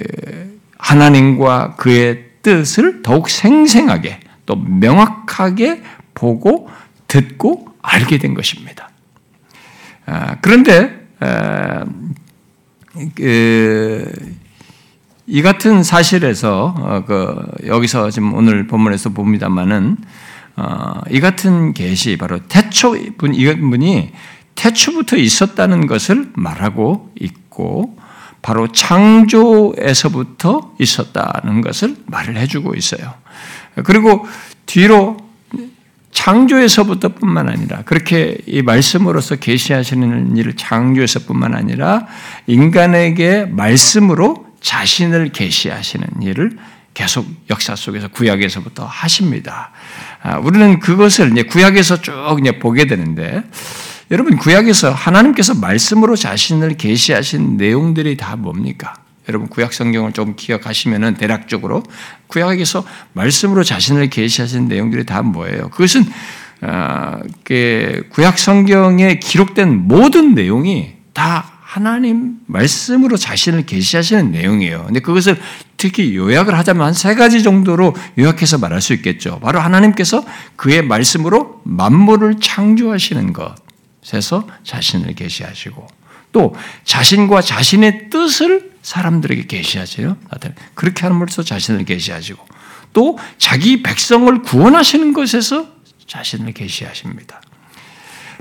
하나님과 0.79 1.77
그의 1.77 2.25
뜻을 2.43 3.03
더욱 3.03 3.29
생생하게 3.29 4.21
또 4.47 4.57
명확하게 4.57 5.83
보고 6.15 6.71
듣고 7.07 7.69
알게 7.83 8.19
된 8.19 8.35
것입니다. 8.35 8.91
아, 10.07 10.37
그런데 10.41 11.07
그, 13.15 14.37
이 15.33 15.43
같은 15.43 15.85
사실에서 15.85 16.75
어, 16.77 17.05
그 17.07 17.41
여기서 17.65 18.11
지금 18.11 18.35
오늘 18.35 18.67
본문에서 18.67 19.11
봅니다만은 19.11 19.97
어, 20.57 21.01
이 21.09 21.21
같은 21.21 21.73
계시 21.73 22.17
바로 22.17 22.41
태초 22.49 22.97
분 23.17 23.33
이분이 23.33 24.11
태초부터 24.57 25.17
있었다는 25.17 25.87
것을 25.87 26.31
말하고 26.35 27.13
있고 27.21 27.97
바로 28.43 28.73
창조에서부터 28.73 30.75
있었다는 30.81 31.61
것을 31.61 31.95
말을 32.07 32.37
해주고 32.37 32.75
있어요. 32.75 33.15
그리고 33.85 34.27
뒤로 34.67 35.17
창조에서부터뿐만 36.11 37.49
아니라 37.49 37.83
그렇게 37.85 38.37
이 38.47 38.63
말씀으로서 38.63 39.37
계시하시는 39.37 40.37
일을 40.37 40.57
창조에서뿐만 40.57 41.55
아니라 41.55 42.09
인간에게 42.49 43.45
말씀으로 43.45 44.50
자신을 44.61 45.33
계시하시는 45.33 46.23
일을 46.23 46.57
계속 46.95 47.27
역사 47.49 47.77
속에서 47.77 48.09
구약에서부터 48.09 48.85
하십니다. 48.85 49.71
아, 50.23 50.39
우리는 50.39 50.81
그것을 50.81 51.33
이제 51.33 51.43
구약에서 51.45 52.03
쭉 52.03 52.39
이제 52.41 52.59
보게 52.59 52.87
되는데 52.87 53.43
여러분 54.11 54.37
구약에서 54.37 54.91
하나님께서 54.91 55.55
말씀으로 55.55 56.17
자신을 56.17 56.77
계시하신 56.77 57.57
내용들이 57.57 58.17
다 58.17 58.37
뭡니까? 58.37 58.95
여러분 59.29 59.49
구약 59.49 59.73
성경을 59.73 60.13
좀 60.13 60.35
기억하시면은 60.35 61.15
대략적으로 61.15 61.85
구약에서 62.27 62.85
말씀으로 63.13 63.63
자신을 63.63 64.11
계시하신 64.11 64.67
내용들이 64.67 65.07
다 65.07 65.23
뭐예요? 65.23 65.69
그것은 65.69 66.05
어, 66.63 67.21
구약 68.11 68.39
성경에 68.39 69.21
기록된 69.21 69.87
모든 69.87 70.35
내용이 70.35 70.95
다 71.13 71.60
하나님 71.71 72.39
말씀으로 72.47 73.17
자신을 73.17 73.65
계시하시는 73.65 74.33
내용이에요. 74.33 74.87
근데 74.87 74.99
그것을 74.99 75.41
특히 75.77 76.17
요약을 76.17 76.59
하자면 76.59 76.85
한 76.85 76.95
세 76.95 77.15
가지 77.15 77.45
정도로 77.45 77.95
요약해서 78.19 78.59
말할 78.59 78.81
수 78.81 78.93
있겠죠. 78.95 79.39
바로 79.39 79.61
하나님께서 79.61 80.25
그의 80.57 80.83
말씀으로 80.83 81.63
만물을 81.65 82.41
창조하시는 82.41 83.33
것에서 83.33 84.49
자신을 84.65 85.15
계시하시고 85.15 85.87
또 86.33 86.57
자신과 86.83 87.41
자신의 87.41 88.11
뜻을 88.11 88.73
사람들에게 88.83 89.47
계시하세요. 89.47 90.17
그렇게 90.75 91.07
함으로써 91.07 91.45
자신을 91.45 91.85
계시하시고 91.85 92.45
또 92.93 93.17
자기 93.39 93.85
백성을 93.85 94.43
구원하시는 94.43 95.13
것에서 95.13 95.69
자신을 96.09 96.53
계시하십니다. 96.53 97.41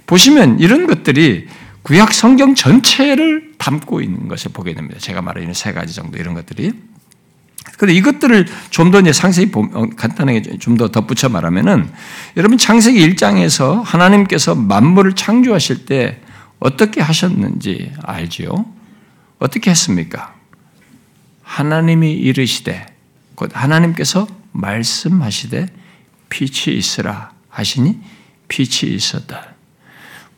보시면 0.08 0.60
이런 0.60 0.88
것들이 0.88 1.48
구약 1.84 2.14
성경 2.14 2.56
전체를 2.56 3.54
담고 3.58 4.02
있는 4.02 4.28
것을 4.28 4.52
보게 4.52 4.74
됩니다. 4.74 5.00
제가 5.00 5.22
말하는 5.22 5.54
세 5.54 5.74
가지 5.74 5.94
정도 5.94 6.18
이런 6.18 6.34
것들이. 6.34 6.74
그런데 7.78 7.94
이것들을 7.94 8.48
좀더 8.70 9.02
상세히 9.14 9.50
어, 9.54 9.90
간단하게 9.96 10.58
좀 10.60 10.78
더 10.78 10.90
덧붙여 10.90 11.30
말하면은 11.30 11.90
여러분 12.38 12.58
창세기 12.58 13.00
1장에서 13.10 13.84
하나님께서 13.84 14.56
만물을 14.56 15.14
창조하실 15.14 15.86
때 15.86 16.22
어떻게 16.60 17.02
하셨는지 17.02 17.92
알지요? 18.04 18.66
어떻게 19.40 19.72
했습니까? 19.72 20.36
하나님이 21.44 22.14
이르시되 22.14 22.86
곧 23.36 23.52
하나님께서 23.54 24.28
말씀하시되 24.52 25.68
빛이 26.30 26.78
있으라 26.78 27.32
하시니 27.50 28.00
빛이 28.48 28.94
있었다. 28.94 29.49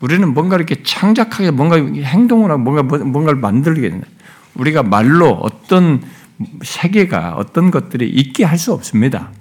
우리는 0.02 0.34
뭔가 0.34 0.56
이렇게 0.56 0.84
창작하게 0.84 1.52
뭔가 1.52 1.78
행동을 1.78 2.52
하고 2.52 2.62
뭔가 2.62 2.84
뭔가를 2.84 3.40
만들게 3.40 4.02
우리가 4.56 4.84
말로 4.84 5.30
어떤 5.32 6.04
세계가 6.64 7.36
어떤 7.36 7.72
것들이 7.72 8.10
있게 8.10 8.44
할 8.44 8.58
수 8.58 8.74
없습니다. 8.74 9.32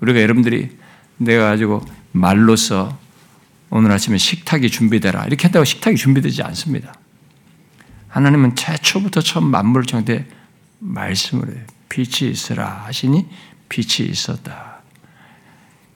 우리가 0.00 0.20
여러분들이 0.22 0.76
내가 1.18 1.50
가지고 1.50 1.84
말로서 2.12 2.98
오늘 3.70 3.92
아침에 3.92 4.16
식탁이 4.16 4.70
준비되라 4.70 5.24
이렇게 5.26 5.44
한다고 5.44 5.64
식탁이 5.64 5.96
준비되지 5.96 6.42
않습니다. 6.42 6.94
하나님은 8.08 8.56
최초부터 8.56 9.20
처음 9.20 9.50
만물을 9.50 9.86
창대 9.86 10.26
말씀으로 10.78 11.52
빛이 11.90 12.30
있으라 12.30 12.84
하시니 12.86 13.26
빛이 13.68 14.08
있었다. 14.08 14.78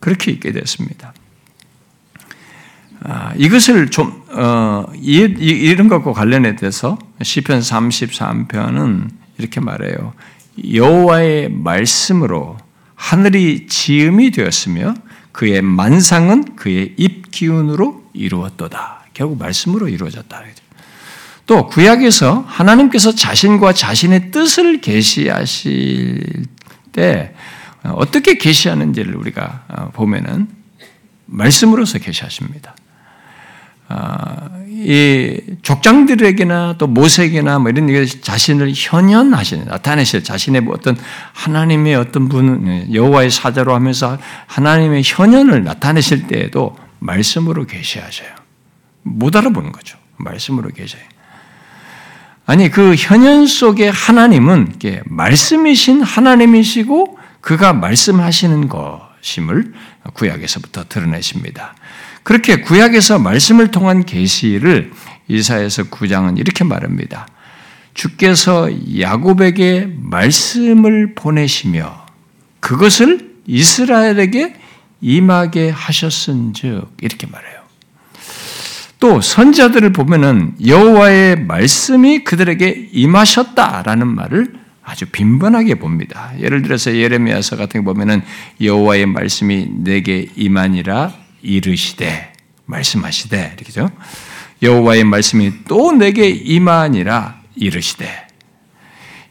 그렇게 0.01 0.33
있게 0.33 0.53
됐습니다. 0.53 1.15
아, 3.05 3.33
이것을 3.37 3.91
좀 3.91 4.23
어, 4.31 4.85
이런 5.01 5.89
것과 5.89 6.13
관련해서 6.13 6.99
시편 7.23 7.61
33편은 7.61 9.09
이렇게 9.39 9.61
말해요. 9.61 10.13
여호와의 10.73 11.51
말씀으로 11.51 12.57
하늘이 12.95 13.67
지음이 13.67 14.31
되었으며 14.31 14.95
그의 15.33 15.63
만상은 15.63 16.57
그의 16.57 16.95
입 16.97 17.31
기운으로 17.31 18.05
이루었도다. 18.13 19.07
결국 19.15 19.39
말씀으로 19.39 19.89
이루어졌다. 19.89 20.43
또 21.47 21.67
구약에서 21.67 22.45
하나님께서 22.47 23.15
자신과 23.15 23.73
자신의 23.73 24.31
뜻을 24.31 24.81
계시하실 24.81 26.45
때 26.93 27.35
어떻게 27.85 28.39
계시하는지를 28.39 29.17
우리가 29.17 29.65
어, 29.69 29.91
보면은 29.93 30.49
말씀으로서 31.27 31.99
계시하십니다. 31.99 32.77
아, 33.95 34.49
이 34.69 35.39
족장들에게나 35.63 36.77
또 36.79 36.87
모세에게나 36.87 37.59
뭐 37.59 37.71
이런 37.71 37.89
자신을 38.23 38.73
현현하시는 38.75 39.67
나타내실 39.67 40.25
자신의 40.25 40.63
뭐 40.63 40.75
어떤 40.75 40.97
하나님의 41.35 41.95
어떤 41.95 42.29
분 42.29 42.89
여호와의 42.93 43.31
사자로 43.31 43.75
하면서 43.75 44.19
하나님의 44.47 45.03
현현을 45.05 45.63
나타내실 45.65 46.27
때에도 46.27 46.77
말씀으로 47.01 47.67
계시하셔요. 47.67 48.31
못 49.03 49.37
알아보는 49.37 49.73
거죠. 49.73 49.99
말씀으로 50.17 50.71
계셔요. 50.71 51.03
아니 52.47 52.71
그 52.71 52.95
현현 52.97 53.47
속에 53.47 53.89
하나님은 53.89 54.75
말씀이신 55.05 56.03
하나님이시고 56.03 57.19
그가 57.41 57.73
말씀하시는 57.73 58.69
것임을 58.69 59.75
구약에서부터 60.15 60.85
드러내십니다. 60.89 61.75
그렇게 62.23 62.61
구약에서 62.61 63.19
말씀을 63.19 63.71
통한 63.71 64.05
계시를 64.05 64.93
이사에서 65.29 65.85
9장은 65.85 66.39
이렇게 66.39 66.65
말합니다. 66.65 67.27
주께서 67.95 68.71
야곱에게 68.99 69.93
말씀을 69.97 71.15
보내시며 71.15 72.07
그것을 72.61 73.33
이스라엘에게 73.47 74.55
임하게 75.01 75.71
하셨은즉 75.71 76.97
이렇게 77.01 77.27
말해요. 77.27 77.61
또 79.01 79.21
선자들을 79.21 79.93
보면은 79.93 80.55
여호와의 80.65 81.45
말씀이 81.45 82.23
그들에게 82.23 82.91
임하셨다라는 82.93 84.07
말을 84.07 84.55
아주 84.85 85.07
빈번하게 85.07 85.77
봅니다. 85.77 86.33
예를 86.39 86.63
들어서 86.63 86.95
예레미야서 86.95 87.57
같은 87.57 87.85
거 87.85 87.93
보면은 87.93 88.23
여호와의 88.61 89.07
말씀이 89.07 89.69
내게 89.79 90.29
임하니라 90.37 91.22
이르시되 91.43 92.33
말씀하시되 92.67 93.55
이렇게죠. 93.57 93.91
여호와의 94.63 95.05
말씀이 95.05 95.65
또 95.69 95.93
내게 95.93 96.29
임하니라 96.29 97.41
이르시되 97.57 98.29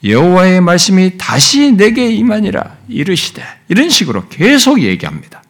여호와의 0.04 0.62
말씀이 0.62 1.18
다시 1.18 1.72
내게 1.72 2.10
임하니라 2.12 2.78
이르시되 2.88 3.44
이런 3.70 3.90
식으로 3.90 4.28
계속 4.28 4.82
얘기합니다. 4.82 5.44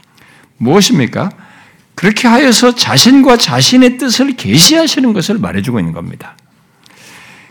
무엇입니까? 0.57 1.31
그렇게 1.95 2.27
하여서 2.27 2.73
자신과 2.73 3.37
자신의 3.37 3.97
뜻을 3.97 4.35
계시하시는 4.35 5.13
것을 5.13 5.37
말해주고 5.39 5.79
있는 5.79 5.93
겁니다. 5.93 6.37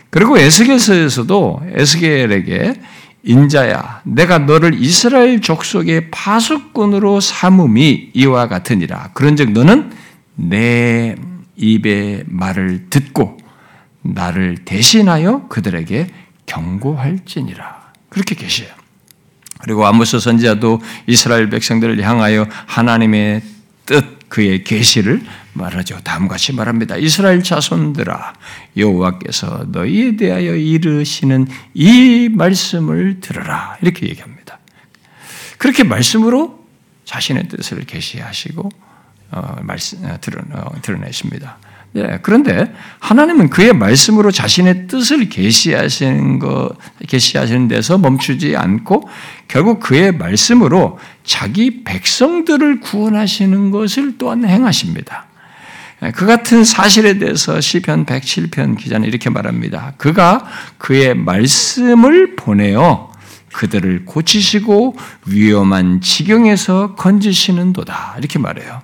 그리고 0.09 0.37
에스겔서에서도 0.37 1.61
에스겔에게 1.73 2.73
인자야, 3.23 4.01
내가 4.03 4.39
너를 4.39 4.73
이스라엘 4.73 5.41
족속의 5.41 6.09
파수꾼으로 6.11 7.19
삼음이 7.19 8.11
이와 8.13 8.47
같으니라. 8.47 9.11
그런즉 9.13 9.51
너는 9.51 9.91
내 10.35 11.15
입의 11.55 12.23
말을 12.27 12.89
듣고 12.89 13.37
나를 14.01 14.57
대신하여 14.65 15.47
그들에게 15.47 16.07
경고할지니라. 16.47 17.91
그렇게 18.09 18.35
계셔요. 18.35 18.69
그리고 19.59 19.85
아모스 19.85 20.19
선지자도 20.19 20.81
이스라엘 21.05 21.49
백성들을 21.49 22.01
향하여 22.01 22.47
하나님의 22.65 23.43
뜻, 23.85 24.29
그의 24.29 24.63
계시를 24.63 25.21
말하죠. 25.53 25.99
다음같이 26.03 26.53
말합니다. 26.53 26.97
이스라엘 26.97 27.43
자손들아 27.43 28.33
여호와께서 28.77 29.65
너희에 29.69 30.15
대하여 30.15 30.55
이르시는 30.55 31.47
이 31.73 32.29
말씀을 32.31 33.19
들으라. 33.19 33.77
이렇게 33.81 34.07
얘기합니다. 34.07 34.59
그렇게 35.57 35.83
말씀으로 35.83 36.65
자신의 37.05 37.49
뜻을 37.49 37.85
계시하시고 37.85 38.69
어, 39.31 39.55
말씀 39.61 40.03
어, 40.05 40.17
드러, 40.19 40.41
어, 40.51 40.81
드러내십니다. 40.81 41.57
예, 41.95 42.19
그런데 42.21 42.73
하나님은 42.99 43.49
그의 43.49 43.73
말씀으로 43.73 44.31
자신의 44.31 44.87
뜻을 44.87 45.27
계시하시는 45.27 46.39
거 46.39 46.73
계시하시는 47.05 47.67
데서 47.67 47.97
멈추지 47.97 48.55
않고 48.55 49.09
결국 49.49 49.81
그의 49.81 50.13
말씀으로 50.13 50.99
자기 51.23 51.83
백성들을 51.83 52.79
구원하시는 52.79 53.71
것을 53.71 54.17
또한 54.17 54.45
행하십니다. 54.45 55.27
예, 56.03 56.11
그 56.11 56.25
같은 56.25 56.63
사실에 56.63 57.17
대해서 57.17 57.61
시편 57.61 58.05
107편 58.05 58.77
기자는 58.77 59.07
이렇게 59.07 59.29
말합니다. 59.29 59.93
그가 59.97 60.45
그의 60.77 61.15
말씀을 61.15 62.35
보내어 62.35 63.11
그들을 63.53 64.05
고치시고 64.05 64.95
위험한 65.27 66.01
지경에서 66.01 66.95
건지시는도다. 66.95 68.15
이렇게 68.17 68.39
말해요. 68.39 68.81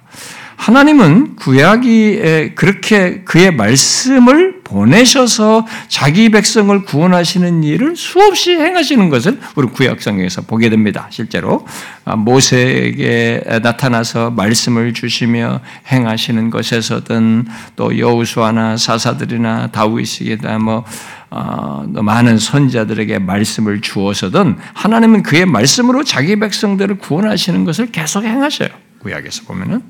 하나님은 0.57 1.35
구약이 1.37 2.53
그렇게 2.55 3.21
그의 3.23 3.55
말씀을 3.55 4.61
보내셔서 4.63 5.65
자기 5.87 6.29
백성을 6.29 6.77
구원하시는 6.83 7.63
일을 7.63 7.95
수없이 7.95 8.51
행하시는 8.51 9.09
것을 9.09 9.39
우리 9.55 9.67
구약성에서 9.67 10.41
보게 10.41 10.69
됩니다. 10.69 11.07
실제로 11.09 11.65
아, 12.03 12.15
모세에게 12.17 13.43
나타나서 13.61 14.31
말씀을 14.31 14.93
주시며 14.93 15.61
행하시는 15.89 16.49
것에서든 16.49 17.45
또 17.77 17.97
여우수아나 17.97 18.75
사사들이나 18.75 19.67
다윗에게다 19.67 20.59
뭐 20.59 20.83
어, 21.29 21.85
많은 21.87 22.39
선자들에게 22.39 23.19
말씀을 23.19 23.81
주어서든 23.81 24.57
하나님은 24.73 25.23
그의 25.23 25.45
말씀으로 25.45 26.03
자기 26.03 26.37
백성들을 26.37 26.97
구원하시는 26.97 27.63
것을 27.63 27.91
계속 27.91 28.23
행하셔요. 28.23 28.86
구약에서 29.07 29.43
보면은 29.45 29.81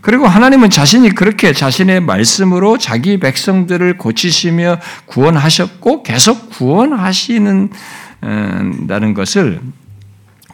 그리고 0.00 0.26
하나님은 0.26 0.68
자신이 0.68 1.14
그렇게 1.14 1.52
자신의 1.52 2.00
말씀으로 2.00 2.76
자기 2.76 3.18
백성들을 3.18 3.96
고치시며 3.96 4.80
구원하셨고 5.06 6.02
계속 6.02 6.50
구원하시는 6.50 7.70
다는 8.88 9.14
것을 9.14 9.60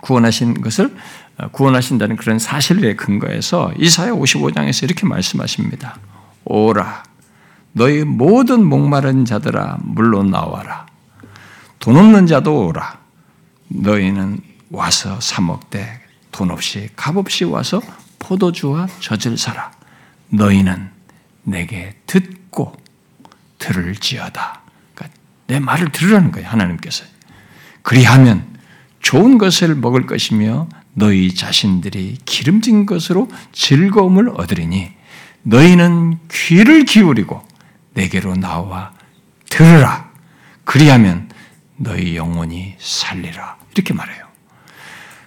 구원하신 0.03 0.61
것을 0.61 0.95
어, 1.39 1.49
구원하신다는 1.49 2.17
그런 2.17 2.39
사실에 2.39 2.95
근거해서 2.97 3.73
이사야 3.79 4.13
55장에서 4.13 4.85
이렇게 4.85 5.07
말씀하십니다. 5.07 5.97
오라 6.45 7.03
너희 7.73 8.05
모든 8.05 8.65
목마른 8.65 9.25
자들아 9.25 9.79
물론 9.83 10.31
나와라. 10.31 10.87
돈 11.79 11.97
없는 11.97 12.27
자도 12.27 12.67
오라. 12.67 12.99
너희는 13.69 14.41
와서 14.71 15.21
사 15.21 15.41
먹되 15.41 16.00
돈 16.31 16.51
없이 16.51 16.89
값 16.97 17.17
없이 17.17 17.45
와서 17.45 17.81
포도주와 18.19 18.87
젖을 19.01 19.37
사라. 19.37 19.73
너희는 20.29 20.91
내게 21.43 21.97
듣고 22.07 22.77
들을지어다. 23.59 24.61
그러니까 24.95 25.19
내 25.47 25.59
말을 25.59 25.91
들으라는 25.93 26.31
거예요. 26.33 26.49
하나님께서. 26.49 27.05
그리하면 27.83 28.59
좋은 29.01 29.39
것을 29.39 29.75
먹을 29.75 30.07
것이며 30.07 30.69
너희 30.93 31.35
자신들이 31.35 32.19
기름진 32.25 32.87
것으로 32.87 33.29
즐거움을 33.53 34.31
얻으리니 34.31 34.93
너희는 35.43 36.19
귀를 36.31 36.85
기울이고 36.85 37.43
내게로 37.95 38.35
나와 38.37 38.93
들으라. 39.49 40.11
그리하면 40.65 41.31
너희 41.77 42.17
영혼이 42.17 42.77
살리라. 42.79 43.57
이렇게 43.73 43.95
말해요. 43.95 44.30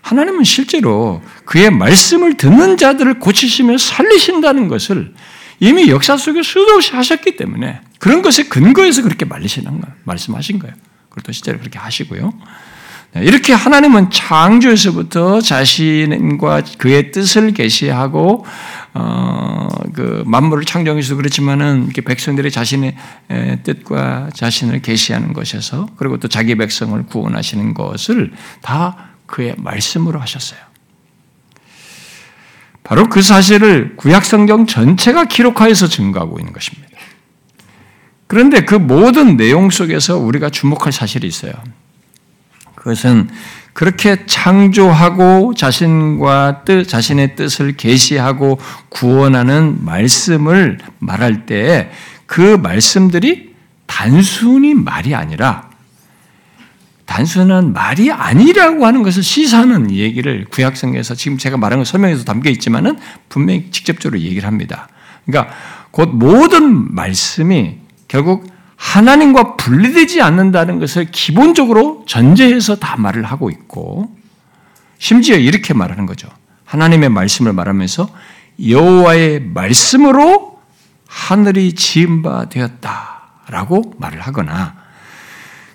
하나님은 0.03 0.43
실제로 0.43 1.21
그의 1.45 1.71
말씀을 1.71 2.35
듣는 2.35 2.77
자들을 2.77 3.19
고치시며 3.19 3.77
살리신다는 3.77 4.67
것을 4.67 5.13
이미 5.59 5.89
역사 5.89 6.17
속에 6.17 6.43
수도 6.43 6.73
없이 6.73 6.91
하셨기 6.91 7.37
때문에 7.37 7.79
그런 7.99 8.21
것에 8.21 8.43
근거해서 8.43 9.01
그렇게 9.01 9.25
말리시는 9.25 9.79
거 9.79 9.87
말씀하신 10.03 10.59
거예요. 10.59 10.75
또 11.23 11.31
실제로 11.31 11.57
그렇게 11.57 11.79
하시고요. 11.79 12.33
네, 13.13 13.23
이렇게 13.23 13.53
하나님은 13.53 14.09
창조에서부터 14.09 15.39
자신과 15.39 16.63
그의 16.79 17.11
뜻을 17.11 17.53
계시하고 17.53 18.45
어, 18.95 19.67
그 19.93 20.23
만물을 20.25 20.65
창조해서 20.65 21.15
그렇지만은 21.15 21.85
이렇게 21.85 22.01
백성들이 22.01 22.51
자신의 22.51 22.95
뜻과 23.63 24.31
자신을 24.33 24.81
계시하는 24.81 25.31
것에서 25.31 25.87
그리고 25.95 26.19
또 26.19 26.27
자기 26.27 26.55
백성을 26.55 27.01
구원하시는 27.05 27.73
것을 27.73 28.33
다 28.61 29.12
그의 29.33 29.55
말씀으로 29.57 30.19
하셨어요. 30.19 30.59
바로 32.83 33.09
그 33.09 33.23
사실을 33.23 33.95
구약성경 33.95 34.67
전체가 34.67 35.25
기록하여서 35.25 35.87
증거하고 35.87 36.37
있는 36.37 36.53
것입니다. 36.53 36.89
그런데 38.27 38.65
그 38.65 38.75
모든 38.75 39.37
내용 39.37 39.71
속에서 39.71 40.17
우리가 40.17 40.49
주목할 40.51 40.91
사실이 40.91 41.25
있어요. 41.25 41.53
그것은 42.75 43.29
그렇게 43.73 44.27
창조하고 44.27 45.55
자신과 45.55 46.63
뜻, 46.65 46.85
자신의 46.85 47.35
뜻을 47.35 47.75
계시하고 47.77 48.59
구원하는 48.89 49.83
말씀을 49.83 50.77
말할 50.99 51.47
때 51.47 51.89
그 52.33 52.57
말씀들이 52.57 53.53
단순히 53.85 54.73
말이 54.73 55.13
아니라 55.13 55.69
단순한 57.05 57.73
말이 57.73 58.11
아니라고 58.11 58.85
하는 58.85 59.03
것을 59.03 59.23
시사하는 59.23 59.91
얘기를 59.91 60.45
구약성에서 60.49 61.15
지금 61.15 61.37
제가 61.37 61.57
말한 61.57 61.79
것 61.79 61.87
설명에서 61.87 62.23
담겨 62.23 62.49
있지만은 62.49 62.97
분명히 63.29 63.69
직접적으로 63.71 64.19
얘기를 64.21 64.47
합니다. 64.47 64.87
그러니까 65.25 65.53
곧 65.91 66.09
모든 66.13 66.95
말씀이 66.95 67.77
결국 68.07 68.51
하나님과 68.75 69.55
분리되지 69.55 70.21
않는다는 70.21 70.79
것을 70.79 71.09
기본적으로 71.11 72.03
전제해서 72.07 72.75
다 72.77 72.95
말을 72.97 73.23
하고 73.23 73.49
있고 73.49 74.15
심지어 74.97 75.37
이렇게 75.37 75.73
말하는 75.73 76.05
거죠. 76.05 76.27
하나님의 76.65 77.09
말씀을 77.09 77.53
말하면서 77.53 78.09
여호와의 78.67 79.41
말씀으로 79.53 80.59
하늘이 81.07 81.73
지은 81.73 82.23
바 82.23 82.49
되었다라고 82.49 83.95
말을 83.97 84.21
하거나 84.21 84.82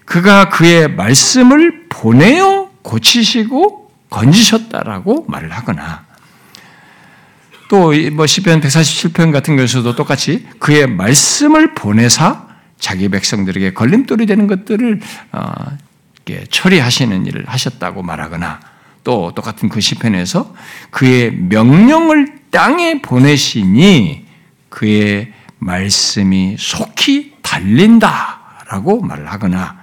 그가 0.09 0.49
그의 0.49 0.89
말씀을 0.89 1.87
보내어 1.91 2.71
고치시고 2.81 3.93
건지셨다라고 4.09 5.27
말을 5.29 5.53
하거나 5.53 6.07
또뭐 7.69 8.27
시편 8.27 8.63
147편 8.63 9.33
같은 9.33 9.57
것에서도 9.57 9.95
똑같이 9.95 10.49
그의 10.59 10.87
말씀을 10.87 11.75
보내사 11.75 12.49
자기 12.79 13.11
백성들에게 13.11 13.75
걸림돌이 13.75 14.25
되는 14.25 14.47
것들을 14.47 15.01
어, 15.33 15.53
처리하시는 16.51 17.27
일을 17.27 17.45
하셨다고 17.47 18.03
말하거나 18.03 18.61
또 19.05 19.33
똑같은 19.35 19.69
그 19.69 19.83
시편에서 19.83 20.55
그의 20.91 21.33
명령을 21.33 22.39
땅에 22.51 23.03
보내시니 23.03 24.27
그의 24.71 25.35
말씀이 25.59 26.57
속히 26.59 27.35
달린다라고 27.43 29.03
말을 29.03 29.31
하거나 29.31 29.78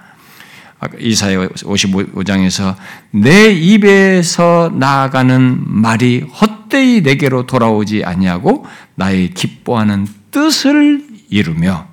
이사야 0.98 1.48
55장에서 1.48 2.76
내 3.10 3.50
입에서 3.50 4.70
나아가는 4.74 5.62
말이 5.66 6.20
헛되이 6.20 7.00
내게로 7.00 7.46
돌아오지 7.46 8.04
아니하고 8.04 8.66
나의 8.94 9.30
기뻐하는 9.30 10.06
뜻을 10.30 11.06
이루며 11.30 11.86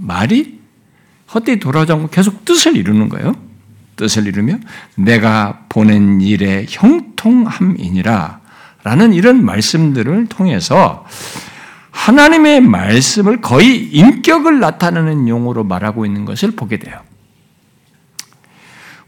말이 0.00 0.60
헛되이 1.34 1.58
돌아오지 1.58 1.92
않고 1.92 2.08
계속 2.08 2.44
뜻을 2.44 2.76
이루는 2.76 3.08
거예요. 3.08 3.34
뜻을 3.96 4.26
이루며 4.26 4.58
내가 4.96 5.64
보낸 5.68 6.20
일의 6.20 6.66
형통함이니라 6.68 8.40
라는 8.84 9.12
이런 9.12 9.44
말씀들을 9.44 10.26
통해서 10.26 11.06
하나님의 11.90 12.62
말씀을 12.62 13.40
거의 13.40 13.84
인격을 13.84 14.60
나타내는 14.60 15.28
용어로 15.28 15.64
말하고 15.64 16.06
있는 16.06 16.24
것을 16.24 16.52
보게 16.52 16.78
돼요. 16.78 17.00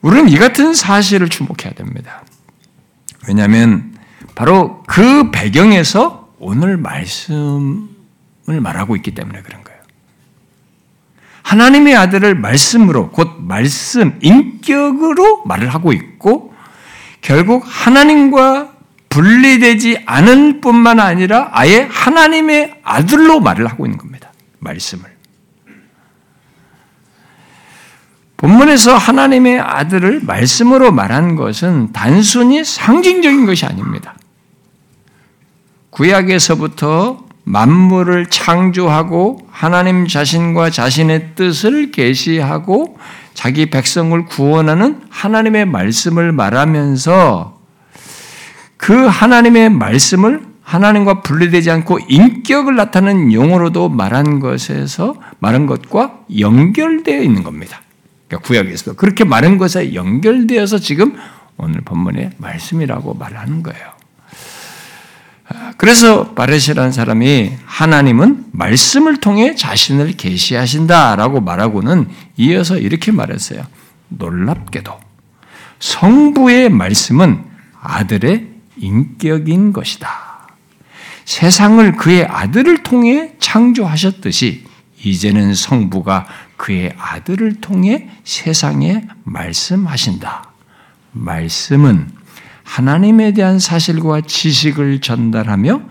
우리는 0.04 0.28
이 0.28 0.36
같은 0.36 0.74
사실을 0.74 1.30
주목해야 1.30 1.72
됩니다. 1.74 2.22
왜냐하면 3.26 3.96
바로 4.34 4.82
그 4.86 5.30
배경에서 5.30 6.28
오늘 6.38 6.76
말씀을 6.76 7.86
말하고 8.60 8.96
있기 8.96 9.14
때문에 9.14 9.40
그런 9.40 9.64
거예요. 9.64 9.80
하나님의 11.42 11.96
아들을 11.96 12.34
말씀으로, 12.34 13.12
곧 13.12 13.36
말씀, 13.38 14.18
인격으로 14.20 15.44
말을 15.46 15.72
하고 15.72 15.94
있고, 15.94 16.52
결국 17.22 17.64
하나님과 17.64 18.74
분리되지 19.08 20.02
않을 20.04 20.60
뿐만 20.60 21.00
아니라 21.00 21.48
아예 21.52 21.88
하나님의 21.90 22.80
아들로 22.82 23.40
말을 23.40 23.66
하고 23.68 23.86
있는 23.86 23.96
겁니다. 23.96 24.32
말씀을. 24.58 25.13
본문에서 28.44 28.94
하나님의 28.94 29.58
아들을 29.58 30.20
말씀으로 30.22 30.92
말한 30.92 31.34
것은 31.34 31.92
단순히 31.94 32.62
상징적인 32.62 33.46
것이 33.46 33.64
아닙니다. 33.64 34.14
구약에서부터 35.88 37.24
만물을 37.44 38.26
창조하고 38.26 39.38
하나님 39.50 40.06
자신과 40.06 40.68
자신의 40.68 41.30
뜻을 41.36 41.90
계시하고 41.90 42.98
자기 43.32 43.70
백성을 43.70 44.26
구원하는 44.26 45.00
하나님의 45.08 45.64
말씀을 45.64 46.32
말하면서 46.32 47.58
그 48.76 49.06
하나님의 49.06 49.70
말씀을 49.70 50.42
하나님과 50.62 51.22
분리되지 51.22 51.70
않고 51.70 51.98
인격을 52.08 52.76
나타내는 52.76 53.32
용어로도 53.32 53.88
말한 53.88 54.38
것에서 54.40 55.14
말한 55.38 55.64
것과 55.64 56.18
연결되어 56.38 57.22
있는 57.22 57.42
겁니다. 57.42 57.80
그러니까 58.34 58.38
구약에서 58.40 58.92
그렇게 58.94 59.24
말한 59.24 59.58
것에 59.58 59.94
연결되어서 59.94 60.78
지금 60.78 61.16
오늘 61.56 61.80
본문의 61.82 62.32
말씀이라고 62.38 63.14
말하는 63.14 63.62
거예요. 63.62 63.94
그래서 65.76 66.32
바레시라는 66.34 66.90
사람이 66.90 67.52
하나님은 67.64 68.46
말씀을 68.52 69.18
통해 69.18 69.54
자신을 69.54 70.12
계시하신다라고 70.12 71.40
말하고는 71.40 72.08
이어서 72.38 72.78
이렇게 72.78 73.12
말했어요. 73.12 73.62
놀랍게도 74.08 74.92
성부의 75.78 76.70
말씀은 76.70 77.44
아들의 77.80 78.48
인격인 78.78 79.72
것이다. 79.72 80.08
세상을 81.24 81.92
그의 81.96 82.24
아들을 82.24 82.82
통해 82.82 83.32
창조하셨듯이 83.38 84.64
이제는 85.04 85.54
성부가 85.54 86.26
그의 86.56 86.94
아들을 86.98 87.60
통해 87.60 88.10
세상에 88.24 89.06
말씀하신다. 89.24 90.50
말씀은 91.12 92.10
하나님에 92.62 93.32
대한 93.32 93.58
사실과 93.58 94.20
지식을 94.20 95.00
전달하며 95.00 95.82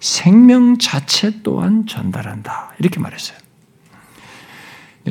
생명 0.00 0.78
자체 0.78 1.42
또한 1.42 1.86
전달한다. 1.86 2.72
이렇게 2.78 3.00
말했어요. 3.00 3.38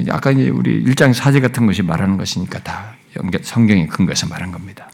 아까 0.09 0.31
이제 0.31 0.49
우리 0.49 0.71
일장 0.71 1.11
사제 1.13 1.39
같은 1.39 1.65
것이 1.65 1.81
말하는 1.81 2.17
것이니까 2.17 2.59
다 2.59 2.93
성경의 3.41 3.87
근거에서 3.87 4.27
말한 4.27 4.51
겁니다. 4.51 4.89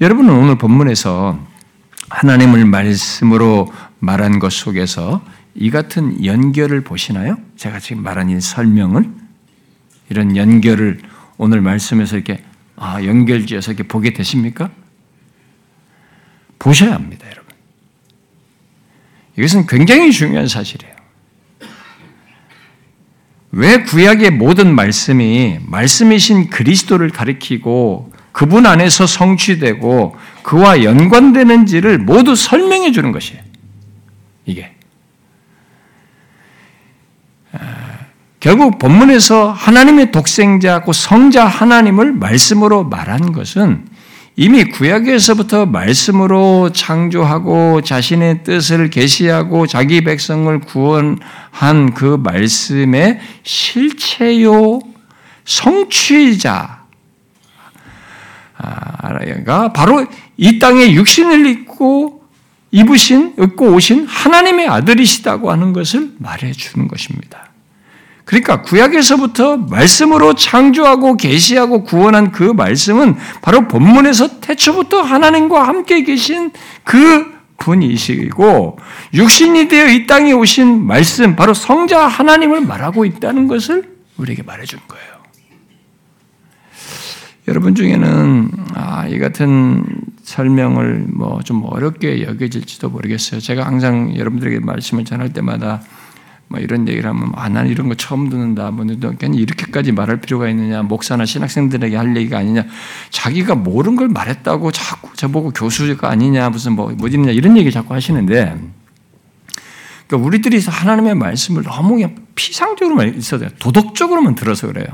여러분은 0.00 0.32
오늘 0.32 0.56
본문에서 0.56 1.38
하나님을 2.08 2.64
말씀으로 2.64 3.72
말한 3.98 4.38
것 4.38 4.52
속에서 4.52 5.22
이 5.54 5.70
같은 5.70 6.24
연결을 6.24 6.82
보시나요? 6.82 7.36
제가 7.56 7.80
지금 7.80 8.02
말한 8.02 8.30
이 8.30 8.40
설명을 8.40 9.10
이런 10.10 10.36
연결을 10.36 11.00
오늘 11.38 11.62
말씀에서 11.62 12.16
이렇게 12.16 12.42
아, 12.76 13.02
연결지어서 13.02 13.72
이렇게 13.72 13.86
보게 13.86 14.12
되십니까? 14.12 14.70
보셔야 16.58 16.94
합니다, 16.94 17.26
여러분. 17.30 17.54
이것은 19.38 19.66
굉장히 19.66 20.12
중요한 20.12 20.46
사실이에요. 20.48 20.94
왜 23.52 23.82
구약의 23.82 24.30
모든 24.30 24.74
말씀이 24.74 25.58
말씀이신 25.66 26.50
그리스도를 26.50 27.10
가리키고 27.10 28.12
그분 28.32 28.66
안에서 28.66 29.06
성취되고 29.06 30.16
그와 30.42 30.84
연관되는지를 30.84 31.98
모두 31.98 32.36
설명해 32.36 32.92
주는 32.92 33.12
것이에요. 33.12 33.42
이게. 34.46 34.72
아, 38.40 38.46
결국 38.50 38.78
본문에서 38.78 39.52
하나님의 39.52 40.12
독생자고 40.12 40.92
성자 40.92 41.46
하나님을 41.46 42.12
말씀으로 42.12 42.84
말한 42.84 43.32
것은 43.32 43.86
이미 44.36 44.64
구약에서부터 44.64 45.66
말씀으로 45.66 46.70
창조하고 46.72 47.82
자신의 47.82 48.42
뜻을 48.42 48.88
계시하고 48.88 49.66
자기 49.66 50.02
백성을 50.02 50.58
구원한 50.60 51.92
그 51.94 52.16
말씀의 52.22 53.20
실체요 53.42 54.80
성취자 55.44 56.80
가 59.44 59.72
바로 59.72 60.06
이 60.36 60.58
땅에 60.58 60.92
육신을 60.92 61.46
입고 61.46 62.22
입으신 62.70 63.34
입고 63.38 63.72
오신 63.72 64.06
하나님의 64.06 64.68
아들이시다고 64.68 65.50
하는 65.50 65.72
것을 65.72 66.12
말해 66.18 66.52
주는 66.52 66.88
것입니다. 66.88 67.49
그러니까 68.30 68.62
구약에서부터 68.62 69.56
말씀으로 69.56 70.34
창조하고 70.34 71.16
계시하고 71.16 71.82
구원한 71.82 72.30
그 72.30 72.44
말씀은 72.44 73.16
바로 73.42 73.66
본문에서 73.66 74.38
태초부터 74.38 75.02
하나님과 75.02 75.66
함께 75.66 76.04
계신 76.04 76.52
그 76.84 77.26
분이시고 77.58 78.78
육신이 79.14 79.66
되어 79.66 79.88
이 79.88 80.06
땅에 80.06 80.30
오신 80.30 80.86
말씀 80.86 81.34
바로 81.34 81.54
성자 81.54 82.06
하나님을 82.06 82.60
말하고 82.60 83.04
있다는 83.04 83.48
것을 83.48 83.96
우리에게 84.16 84.44
말해 84.44 84.64
준 84.64 84.78
거예요. 84.86 85.10
여러분 87.48 87.74
중에는 87.74 88.48
아, 88.74 89.08
이 89.08 89.18
같은 89.18 89.84
설명을 90.22 91.06
뭐 91.12 91.40
좀 91.42 91.64
어렵게 91.64 92.22
여겨질지도 92.22 92.90
모르겠어요. 92.90 93.40
제가 93.40 93.66
항상 93.66 94.14
여러분들에게 94.16 94.60
말씀을 94.60 95.04
전할 95.04 95.32
때마다 95.32 95.82
뭐 96.50 96.58
이런 96.58 96.88
얘기를 96.88 97.08
하면 97.08 97.30
아, 97.36 97.48
난 97.48 97.68
이런 97.68 97.88
거 97.88 97.94
처음 97.94 98.28
듣는다. 98.28 98.72
뭐 98.72 98.84
이렇게까지 98.84 99.92
말할 99.92 100.20
필요가 100.20 100.48
있느냐. 100.48 100.82
목사나 100.82 101.24
신학생들에게 101.24 101.96
할 101.96 102.16
얘기가 102.16 102.38
아니냐. 102.38 102.64
자기가 103.10 103.54
모르는 103.54 103.96
걸 103.96 104.08
말했다고 104.08 104.72
자꾸 104.72 105.14
저보고 105.14 105.52
교수가 105.52 106.10
아니냐. 106.10 106.50
무슨 106.50 106.72
뭐, 106.72 106.90
뭐 106.90 107.08
있느냐. 107.08 107.30
이런 107.30 107.56
얘기 107.56 107.70
자꾸 107.70 107.94
하시는데 107.94 108.60
그러니까 110.08 110.26
우리들이 110.26 110.60
하나님의 110.66 111.14
말씀을 111.14 111.62
너무 111.62 111.94
그냥 111.94 112.16
피상적으로만 112.34 113.14
있어도 113.14 113.48
도덕적으로만 113.60 114.34
들어서 114.34 114.66
그래요. 114.66 114.86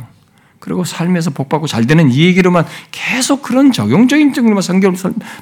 그리고 0.58 0.84
삶에서 0.84 1.30
복받고 1.30 1.66
잘 1.66 1.86
되는 1.86 2.10
이 2.10 2.24
얘기로만 2.26 2.64
계속 2.90 3.42
그런 3.42 3.72
적용적인 3.72 4.32
쪽으로만 4.32 4.62
성경 4.62 4.94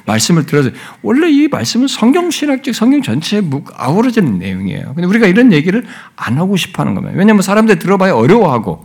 말씀을 0.05 0.45
들어서 0.45 0.69
원래 1.01 1.29
이 1.29 1.47
말씀은 1.47 1.87
성경 1.87 2.29
신학적 2.29 2.75
성경 2.75 3.01
전체에 3.01 3.41
아우러지는 3.75 4.39
내용이에요. 4.39 4.93
근데 4.93 5.05
우리가 5.07 5.27
이런 5.27 5.51
얘기를 5.53 5.85
안 6.15 6.37
하고 6.37 6.57
싶어 6.57 6.83
하는 6.83 6.95
겁니다. 6.95 7.17
왜냐하면 7.17 7.41
사람들 7.41 7.79
들어봐야 7.79 8.13
어려워하고 8.13 8.81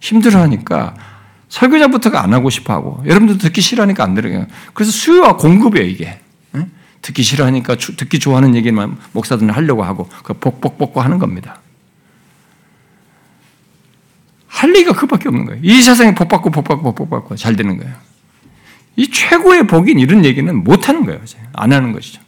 힘들어하니까 0.00 0.94
설교자부터가 1.48 2.22
안 2.22 2.32
하고 2.32 2.50
싶어 2.50 2.72
하고 2.72 3.02
여러분도 3.06 3.38
듣기 3.38 3.60
싫어하니까 3.60 4.04
안 4.04 4.14
들어요. 4.14 4.46
그래서 4.72 4.92
수요와 4.92 5.36
공급이에요, 5.36 5.86
이게. 5.86 6.20
듣기 7.02 7.22
싫어하니까 7.22 7.76
듣기 7.76 8.18
좋아하는 8.18 8.54
얘기만 8.54 8.98
목사들은 9.12 9.50
하려고 9.50 9.82
하고 9.82 10.08
그 10.22 10.34
복복복고 10.34 11.00
하는 11.00 11.18
겁니다. 11.18 11.60
할 14.60 14.76
얘기가 14.76 14.92
그밖에 14.92 15.28
없는 15.30 15.46
거예요. 15.46 15.60
이 15.64 15.80
세상에 15.80 16.14
복 16.14 16.28
받고 16.28 16.50
복 16.50 16.64
받고 16.64 16.94
복 16.94 17.08
받고 17.08 17.36
잘 17.36 17.56
되는 17.56 17.78
거예요. 17.78 17.94
이 18.96 19.10
최고의 19.10 19.66
복인 19.66 19.98
이런 19.98 20.22
얘기는 20.26 20.54
못 20.62 20.86
하는 20.86 21.06
거예요. 21.06 21.18
안 21.54 21.72
하는 21.72 21.92
것이죠. 21.92 22.20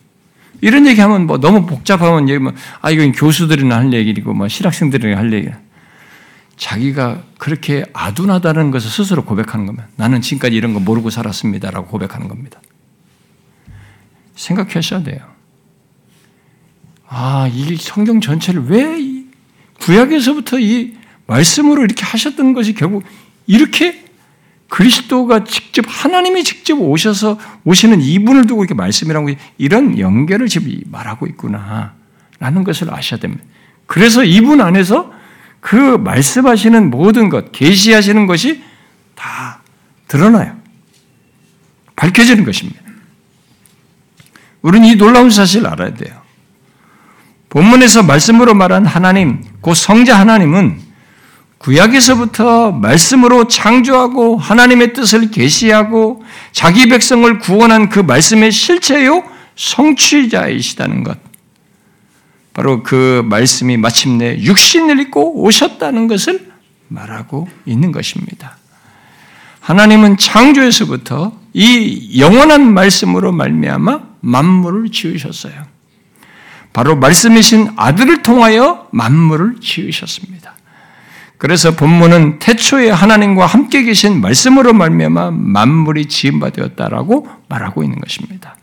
이런 0.63 0.87
얘기하면 0.87 1.27
뭐 1.27 1.39
너무 1.39 1.67
복잡하면 1.67 2.31
얘기면 2.31 2.57
아 2.81 2.91
이건 2.91 3.13
교수들이나 3.13 3.77
할 3.77 3.93
얘기고 3.93 4.33
뭐 4.33 4.49
실학생들이나 4.49 5.19
할 5.19 5.31
얘기. 5.35 5.51
자기가 6.57 7.23
그렇게 7.37 7.85
아둔하다는 7.93 8.71
것을 8.71 8.89
스스로 8.89 9.27
고백하는 9.27 9.67
겁니다. 9.67 9.89
나는 9.97 10.23
지금까지 10.23 10.57
이런 10.57 10.73
거 10.73 10.81
모르고 10.81 11.11
살았습니다라고 11.11 11.89
고백하는 11.89 12.29
겁니다. 12.29 12.63
생각하셔야 14.37 15.03
돼요. 15.03 15.21
아, 17.09 17.47
이 17.53 17.77
성경 17.77 18.23
전체를 18.23 18.65
왜 18.69 19.25
구약에서부터 19.81 20.61
이 20.61 21.02
말씀으로 21.33 21.85
이렇게 21.85 22.05
하셨던 22.05 22.53
것이 22.53 22.75
결국 22.75 23.03
이렇게 23.47 24.05
그리스도가 24.69 25.45
직접 25.45 25.85
하나님이 25.89 26.45
직접 26.45 26.79
오셔서 26.81 27.39
오시는 27.65 28.01
이분을 28.01 28.47
두고 28.47 28.63
이렇게 28.63 28.75
말씀이라고 28.75 29.31
이런 29.59 29.99
연결을 29.99 30.49
지금 30.49 30.81
말하고 30.91 31.27
있구나라는 31.27 32.65
것을 32.65 32.93
아셔야 32.93 33.21
됩니다. 33.21 33.45
그래서 33.87 34.25
이분 34.25 34.61
안에서 34.61 35.13
그 35.61 35.77
말씀하시는 35.77 36.91
모든 36.91 37.29
것, 37.29 37.53
계시하시는 37.53 38.27
것이 38.27 38.63
다 39.15 39.61
드러나요. 40.09 40.57
밝혀지는 41.95 42.45
것입니다. 42.45 42.81
우리는 44.63 44.89
이 44.89 44.97
놀라운 44.97 45.31
사실을 45.31 45.67
알아야 45.69 45.95
돼요. 45.95 46.21
본문에서 47.51 48.03
말씀으로 48.03 48.55
말한 48.55 48.87
하나님, 48.87 49.45
그 49.61 49.75
성자 49.75 50.19
하나님은 50.19 50.92
구약에서부터 51.63 52.73
말씀으로 52.73 53.47
창조하고 53.47 54.37
하나님의 54.37 54.93
뜻을 54.93 55.31
계시하고 55.31 56.25
자기 56.51 56.89
백성을 56.89 57.39
구원한 57.39 57.89
그 57.89 58.01
말씀의 58.01 58.51
실체요 58.51 59.23
성취자이시다는 59.55 61.05
것. 61.05 61.19
바로 62.53 62.83
그 62.83 63.23
말씀이 63.25 63.77
마침내 63.77 64.39
육신을 64.41 65.01
입고 65.01 65.43
오셨다는 65.43 66.09
것을 66.09 66.53
말하고 66.89 67.49
있는 67.65 67.93
것입니다. 67.93 68.59
하나님은 69.61 70.17
창조에서부터 70.17 71.33
이 71.55 72.19
영원한 72.19 72.75
말씀으로 72.75 73.31
말미암아 73.33 74.01
만물을 74.21 74.91
지으셨어요. 74.91 75.55
바로 76.73 76.97
말씀이신 76.97 77.73
아들을 77.77 78.23
통하여 78.23 78.89
만물을 78.91 79.61
지으셨습니다. 79.61 80.57
그래서 81.43 81.73
본문은 81.75 82.39
태초에 82.39 82.89
하나님과 82.91 83.47
함께 83.47 83.83
계신 83.83 84.21
말씀으로 84.21 84.73
말미암아 84.75 85.33
만물이 85.33 86.07
되었다라고 86.51 87.27
말하고 87.49 87.83
있는 87.83 87.99
것입니다. 87.99 88.57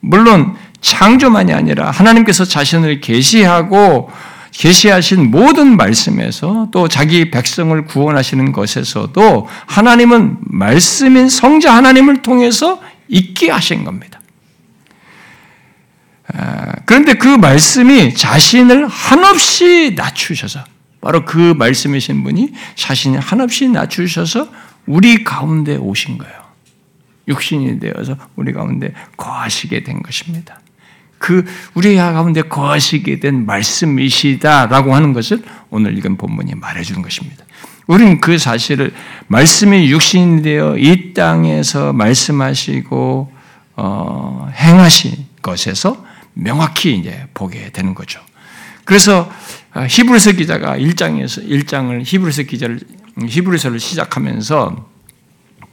물론 0.00 0.54
창조만이 0.80 1.52
아니라 1.52 1.90
하나님께서 1.90 2.46
자신을 2.46 3.02
계시하고 3.02 4.10
계시하신 4.52 5.30
모든 5.30 5.76
말씀에서 5.76 6.68
또 6.72 6.88
자기 6.88 7.30
백성을 7.30 7.84
구원하시는 7.84 8.52
것에서도 8.52 9.46
하나님은 9.66 10.38
말씀인 10.40 11.28
성자 11.28 11.76
하나님을 11.76 12.22
통해서 12.22 12.80
있게 13.06 13.50
하신 13.50 13.84
겁니다. 13.84 14.18
아, 16.32 16.72
그런데 16.86 17.12
그 17.12 17.28
말씀이 17.28 18.14
자신을 18.14 18.88
한없이 18.88 19.92
낮추셔서 19.94 20.72
바로 21.04 21.26
그 21.26 21.52
말씀이신 21.58 22.24
분이 22.24 22.54
자신을 22.76 23.20
한없이 23.20 23.68
낮추셔서 23.68 24.48
우리 24.86 25.22
가운데 25.22 25.76
오신 25.76 26.16
거예요. 26.16 26.34
육신이 27.28 27.78
되어서 27.78 28.16
우리 28.36 28.54
가운데 28.54 28.94
거하시게 29.18 29.82
된 29.84 30.02
것입니다. 30.02 30.60
그 31.18 31.44
우리 31.74 31.94
가운데 31.96 32.40
거하시게 32.40 33.20
된 33.20 33.44
말씀이시다라고 33.44 34.94
하는 34.94 35.12
것을 35.12 35.42
오늘 35.68 35.96
읽은 35.98 36.16
본문이 36.16 36.54
말해주는 36.54 37.02
것입니다. 37.02 37.44
우리는 37.86 38.18
그 38.18 38.38
사실을 38.38 38.94
말씀이 39.26 39.90
육신이 39.90 40.40
되어 40.40 40.78
이 40.78 41.12
땅에서 41.12 41.92
말씀하시고 41.92 43.30
어, 43.76 44.50
행하신 44.54 45.26
것에서 45.42 46.02
명확히 46.32 46.96
이제 46.96 47.26
보게 47.34 47.70
되는 47.72 47.94
거죠. 47.94 48.20
그래서 48.84 49.30
히브리서 49.76 50.32
기자가 50.32 50.78
1장에서 50.78 51.48
1장을 51.48 52.00
히브리서 52.04 52.42
기자를 52.44 52.80
히브리서를 53.28 53.80
시작하면서 53.80 54.94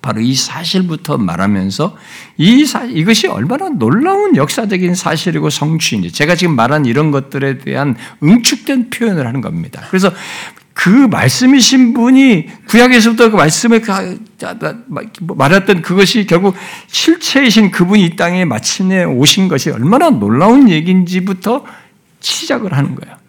바로 0.01 0.19
이 0.19 0.33
사실부터 0.33 1.17
말하면서 1.17 1.95
이 2.37 2.65
사, 2.65 2.85
이것이 2.85 3.27
얼마나 3.27 3.69
놀라운 3.69 4.35
역사적인 4.35 4.95
사실이고 4.95 5.51
성취인지 5.51 6.11
제가 6.11 6.35
지금 6.35 6.55
말한 6.55 6.85
이런 6.85 7.11
것들에 7.11 7.59
대한 7.59 7.95
응축된 8.23 8.89
표현을 8.89 9.27
하는 9.27 9.41
겁니다. 9.41 9.83
그래서 9.89 10.11
그 10.73 10.89
말씀이신 10.89 11.93
분이 11.93 12.47
구약에서부터 12.67 13.29
그 13.29 13.35
말씀을 13.35 13.83
말했던 15.19 15.83
그것이 15.83 16.25
결국 16.25 16.55
실체이신 16.87 17.69
그분이 17.69 18.03
이 18.03 18.15
땅에 18.15 18.45
마침내 18.45 19.03
오신 19.03 19.47
것이 19.47 19.69
얼마나 19.69 20.09
놀라운 20.09 20.69
얘기인지부터 20.69 21.65
시작을 22.21 22.73
하는 22.73 22.95
거예요. 22.95 23.20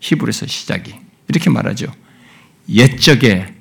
히브리서 0.00 0.46
시작이 0.46 0.94
이렇게 1.28 1.50
말하죠. 1.50 1.86
옛적에 2.68 3.54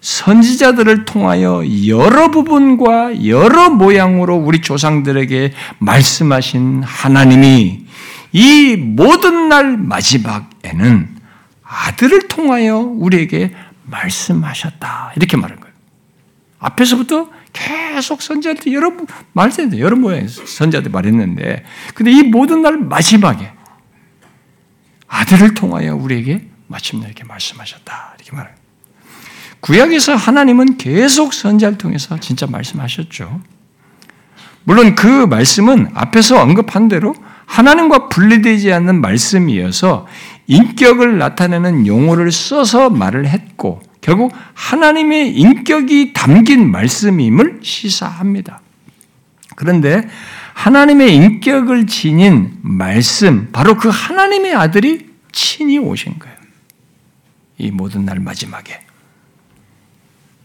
선지자들을 0.00 1.04
통하여 1.04 1.62
여러 1.86 2.30
부분과 2.30 3.26
여러 3.26 3.70
모양으로 3.70 4.36
우리 4.36 4.60
조상들에게 4.60 5.52
말씀하신 5.78 6.82
하나님이 6.84 7.86
이 8.32 8.76
모든 8.76 9.48
날 9.48 9.76
마지막에는 9.76 11.16
아들을 11.62 12.28
통하여 12.28 12.78
우리에게 12.78 13.52
말씀하셨다. 13.84 15.12
이렇게 15.16 15.36
말한 15.36 15.58
거예요. 15.58 15.74
앞에서부터 16.58 17.28
계속 17.52 18.22
선지자들 18.22 18.72
여러 18.72 18.92
말했는데 19.32 19.80
여러 19.80 19.96
모양의 19.96 20.28
선지자들 20.28 20.90
말했는데 20.90 21.64
근데 21.94 22.12
이 22.12 22.22
모든 22.22 22.62
날 22.62 22.76
마지막에 22.76 23.55
아들을 25.08 25.54
통하여 25.54 25.94
우리에게 25.94 26.48
마침내 26.66 27.06
이렇게 27.06 27.24
말씀하셨다. 27.24 28.14
이렇게 28.16 28.36
말해요. 28.36 28.54
구약에서 29.60 30.14
하나님은 30.14 30.76
계속 30.76 31.32
선지자를 31.32 31.78
통해서 31.78 32.18
진짜 32.20 32.46
말씀하셨죠. 32.46 33.40
물론 34.64 34.94
그 34.94 35.06
말씀은 35.26 35.90
앞에서 35.94 36.40
언급한 36.40 36.88
대로 36.88 37.14
하나님과 37.46 38.08
분리되지 38.08 38.72
않는 38.72 39.00
말씀이어서 39.00 40.06
인격을 40.48 41.18
나타내는 41.18 41.86
용어를 41.86 42.32
써서 42.32 42.90
말을 42.90 43.28
했고 43.28 43.80
결국 44.00 44.32
하나님의 44.54 45.36
인격이 45.36 46.12
담긴 46.12 46.70
말씀임을 46.70 47.60
시사합니다. 47.62 48.60
그런데 49.56 50.08
하나님의 50.56 51.14
인격을 51.14 51.86
지닌 51.86 52.58
말씀, 52.62 53.52
바로 53.52 53.76
그 53.76 53.90
하나님의 53.90 54.54
아들이 54.54 55.06
친히 55.30 55.78
오신 55.78 56.18
거예요. 56.18 56.36
이 57.58 57.70
모든 57.70 58.06
날 58.06 58.18
마지막에. 58.20 58.80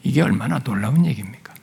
이게 0.03 0.21
얼마나 0.21 0.59
놀라운 0.59 1.05
얘기입니까? 1.05 1.53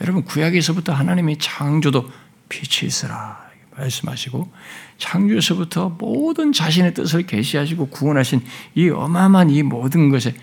여러분 0.00 0.24
구약에서부터 0.24 0.92
하나님이 0.92 1.38
창조도 1.38 2.10
빛이 2.48 2.88
있으라 2.88 3.48
말씀하시고 3.76 4.50
창조에서부터 4.98 5.90
모든 5.90 6.52
자신의 6.52 6.94
뜻을 6.94 7.26
계시하시고 7.26 7.90
구원하신 7.90 8.42
이 8.74 8.88
어마어마한 8.88 9.50
이 9.50 9.62
모든 9.62 10.08
것에 10.10 10.34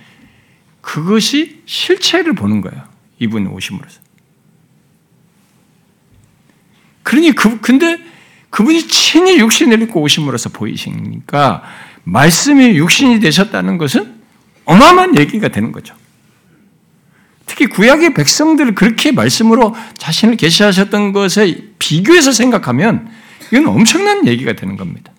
그것이 0.79 1.63
실체를 1.65 2.33
보는 2.33 2.61
거예요. 2.61 2.81
이분 3.19 3.47
오심으로써. 3.47 4.04
그러니 7.05 7.33
그 7.33 7.61
근데 7.61 7.99
그분이 8.49 8.87
친히 8.87 9.37
육신을 9.37 9.79
입고 9.83 10.01
오심으로써 10.01 10.49
보이시니까 10.49 11.61
말씀이 12.03 12.77
육신이 12.77 13.19
되셨다는 13.19 13.77
것은 13.77 14.15
어마어마한 14.65 15.17
얘기가 15.19 15.49
되는 15.49 15.71
거죠. 15.71 15.95
특히 17.45 17.67
구약의 17.67 18.15
백성들을 18.15 18.73
그렇게 18.73 19.11
말씀으로 19.11 19.75
자신을 19.99 20.35
계시하셨던 20.35 21.13
것에 21.13 21.69
비교해서 21.77 22.31
생각하면 22.31 23.07
이건 23.51 23.67
엄청난 23.67 24.25
얘기가 24.25 24.53
되는 24.53 24.75
겁니다. 24.75 25.11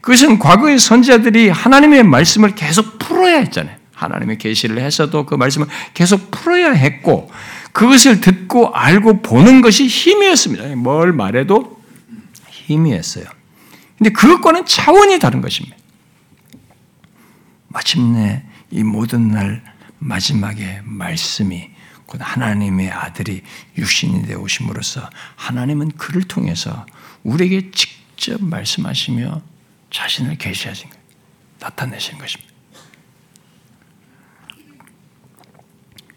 그것은 0.00 0.38
과거의 0.38 0.78
선지자들이 0.78 1.50
하나님의 1.50 2.02
말씀을 2.02 2.54
계속 2.54 2.98
풀어야 2.98 3.38
했잖아요. 3.40 3.76
하나님의 3.92 4.38
계시를 4.38 4.80
해서도 4.80 5.26
그 5.26 5.34
말씀을 5.34 5.66
계속 5.92 6.30
풀어야 6.30 6.72
했고 6.72 7.30
그것을 7.74 8.20
듣고 8.20 8.72
알고 8.72 9.20
보는 9.20 9.60
것이 9.60 9.88
힘이었습니다. 9.88 10.76
뭘 10.76 11.12
말해도 11.12 11.82
힘이었어요. 12.48 13.24
근데 13.98 14.10
그것과는 14.10 14.64
차원이 14.64 15.18
다른 15.18 15.40
것입니다. 15.40 15.76
마침내 17.66 18.44
이 18.70 18.84
모든 18.84 19.28
날 19.28 19.64
마지막에 19.98 20.82
말씀이 20.84 21.68
곧 22.06 22.20
하나님의 22.22 22.92
아들이 22.92 23.42
육신이 23.76 24.22
되어 24.22 24.38
오심으로써 24.38 25.10
하나님은 25.34 25.92
그를 25.96 26.22
통해서 26.22 26.86
우리에게 27.24 27.72
직접 27.72 28.40
말씀하시며 28.40 29.42
자신을 29.90 30.38
계시하신 30.38 30.90
거예요. 30.90 31.04
나타내신 31.58 32.18
것입니다. 32.18 32.53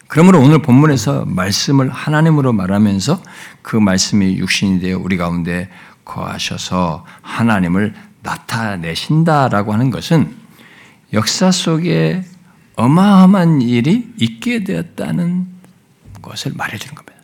그러므로 0.08 0.39
오늘 0.39 0.62
본문에서 0.62 1.26
말씀을 1.26 1.89
하나님으로 1.89 2.53
말하면서 2.53 3.22
그 3.62 3.76
말씀이 3.76 4.38
육신이 4.38 4.80
되어 4.80 4.97
우리 4.99 5.18
가운데 5.18 5.70
거하셔서 6.05 7.05
하나님을 7.22 7.93
나타내신다라고 8.24 9.74
하는 9.74 9.89
것은 9.89 10.36
역사 11.14 11.51
속에 11.51 12.24
어마어마한 12.76 13.62
일이 13.62 14.14
있게 14.18 14.64
되었다는 14.64 15.47
것을 16.22 16.53
말해주는 16.55 16.95
겁니다. 16.95 17.18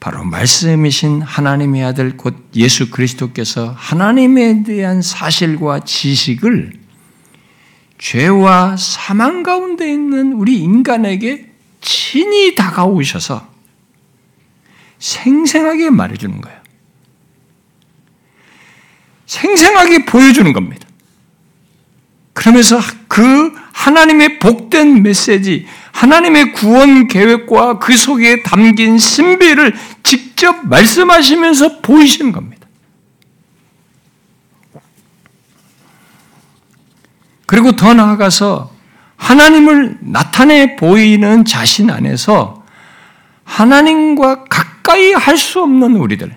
바로 0.00 0.24
말씀이신 0.24 1.22
하나님의 1.22 1.84
아들 1.84 2.16
곧 2.16 2.48
예수 2.54 2.90
그리스도께서 2.90 3.74
하나님에 3.76 4.62
대한 4.62 5.02
사실과 5.02 5.80
지식을 5.80 6.85
죄와 7.98 8.76
사망 8.76 9.42
가운데 9.42 9.90
있는 9.90 10.32
우리 10.32 10.58
인간에게 10.58 11.50
친히 11.80 12.54
다가오셔서 12.54 13.48
생생하게 14.98 15.90
말해주는 15.90 16.40
거예요. 16.40 16.60
생생하게 19.26 20.04
보여주는 20.04 20.52
겁니다. 20.52 20.86
그러면서 22.32 22.78
그 23.08 23.52
하나님의 23.72 24.38
복된 24.38 25.02
메시지, 25.02 25.66
하나님의 25.92 26.52
구원 26.52 27.08
계획과 27.08 27.78
그 27.78 27.96
속에 27.96 28.42
담긴 28.42 28.98
신비를 28.98 29.74
직접 30.02 30.66
말씀하시면서 30.68 31.80
보이시는 31.80 32.32
겁니다. 32.32 32.55
그리고 37.46 37.76
더 37.76 37.94
나아가서 37.94 38.74
하나님을 39.16 39.98
나타내 40.00 40.76
보이는 40.76 41.44
자신 41.44 41.90
안에서 41.90 42.64
하나님과 43.44 44.44
가까이 44.44 45.12
할 45.12 45.36
수 45.36 45.62
없는 45.62 45.96
우리들, 45.96 46.36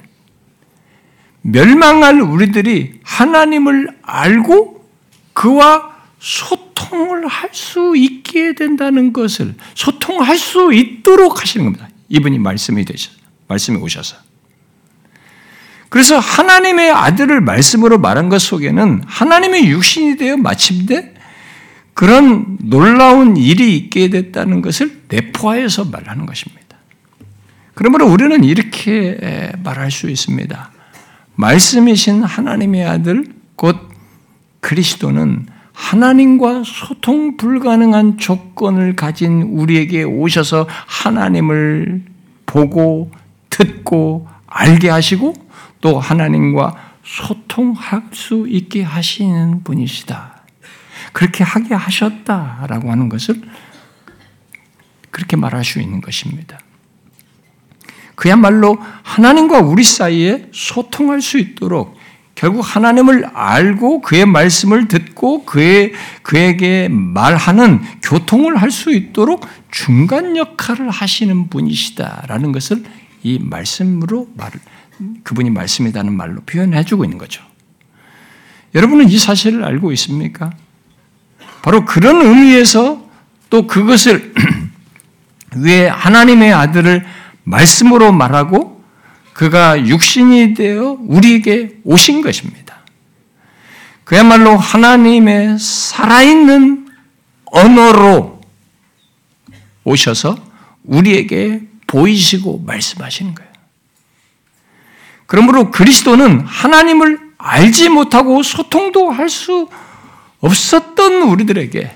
멸망할 1.42 2.22
우리들이 2.22 3.00
하나님을 3.04 3.90
알고 4.04 4.86
그와 5.34 5.96
소통을 6.20 7.28
할 7.28 7.50
수 7.54 7.94
있게 7.96 8.54
된다는 8.54 9.12
것을 9.14 9.56
소통할 9.74 10.38
수 10.38 10.74
있도록 10.74 11.42
하시는 11.42 11.66
겁니다. 11.66 11.90
이분이 12.10 12.40
말씀이 12.40 12.86
되셔 12.86 13.12
말씀이 13.48 13.78
오셔서. 13.78 14.29
그래서 15.90 16.20
하나님의 16.20 16.92
아들을 16.92 17.42
말씀으로 17.42 17.98
말한 17.98 18.30
것 18.30 18.40
속에는 18.42 19.04
하나님의 19.06 19.68
육신이 19.68 20.18
되어 20.18 20.38
마침내 20.38 21.14
그런 21.94 22.58
놀라운 22.62 23.36
일이 23.36 23.76
있게 23.76 24.10
됐다는 24.10 24.62
것을 24.62 25.02
내포하여서 25.10 25.86
말하는 25.86 26.26
것입니다. 26.26 26.78
그러므로 27.74 28.08
우리는 28.08 28.44
이렇게 28.44 29.52
말할 29.64 29.90
수 29.92 30.10
있습니다. 30.10 30.72
말씀이신 31.36 32.24
하나님의 32.24 32.86
아들, 32.86 33.26
곧 33.56 33.78
그리스도는 34.60 35.48
하나님과 35.74 36.64
소통 36.66 37.38
불가능한 37.38 38.18
조건을 38.18 38.96
가진 38.96 39.42
우리에게 39.44 40.04
오셔서 40.04 40.68
하나님을 40.70 42.04
보고 42.46 43.12
듣고 43.50 44.28
알게 44.46 44.90
하시고 44.90 45.34
또 45.82 46.00
하나님과 46.00 46.76
소통할 47.04 48.04
수 48.12 48.46
있게 48.48 48.84
하시는 48.84 49.64
분이시다. 49.64 50.44
그렇게 51.14 51.44
하게 51.44 51.74
하셨다라고 51.74 52.92
하는 52.92 53.10
것을 53.10 53.42
그렇게 55.10 55.36
말할 55.36 55.64
수 55.64 55.82
있는 55.82 56.02
것입니다. 56.02 56.60
그야말로 58.16 58.78
하나님과 59.04 59.60
우리 59.60 59.84
사이에 59.84 60.50
소통할 60.52 61.22
수 61.22 61.38
있도록 61.38 61.98
결국 62.36 62.62
하나님을 62.62 63.26
알고 63.34 64.02
그의 64.02 64.26
말씀을 64.26 64.88
듣고 64.88 65.44
그의, 65.44 65.92
그에게 66.22 66.88
말하는 66.90 67.82
교통을 68.02 68.56
할 68.56 68.72
수 68.72 68.94
있도록 68.94 69.46
중간 69.72 70.38
역할을 70.38 70.90
하시는 70.90 71.50
분이시다라는 71.50 72.54
것을 72.54 72.84
이 73.24 73.40
말씀으로 73.40 74.30
말, 74.38 74.52
그분이 75.24 75.50
말씀이라는 75.50 76.16
말로 76.16 76.42
표현해 76.42 76.84
주고 76.84 77.04
있는 77.04 77.18
거죠. 77.18 77.44
여러분은 78.76 79.10
이 79.10 79.18
사실을 79.18 79.64
알고 79.64 79.92
있습니까? 79.94 80.52
바로 81.62 81.86
그런 81.86 82.22
의미에서 82.22 83.08
또 83.50 83.68
그것을 83.68 84.34
왜 85.58 85.88
하나님의 85.88 86.54
아들을 86.54 87.06
말씀으로 87.44 88.12
말하고 88.12 88.84
그가 89.34 89.88
육신이 89.88 90.54
되어 90.54 90.98
우리에게 91.00 91.80
오신 91.84 92.22
것입니다. 92.22 92.80
그야말로 94.04 94.58
하나님의 94.58 95.58
살아있는 95.60 96.88
언어로 97.46 98.42
오셔서 99.84 100.38
우리에게 100.84 101.62
보이시고 101.88 102.64
말씀하시는 102.66 103.34
거예요. 103.34 103.49
그러므로 105.30 105.70
그리스도는 105.70 106.40
하나님을 106.40 107.20
알지 107.38 107.90
못하고 107.90 108.42
소통도 108.42 109.12
할 109.12 109.30
수 109.30 109.70
없었던 110.40 111.22
우리들에게 111.22 111.96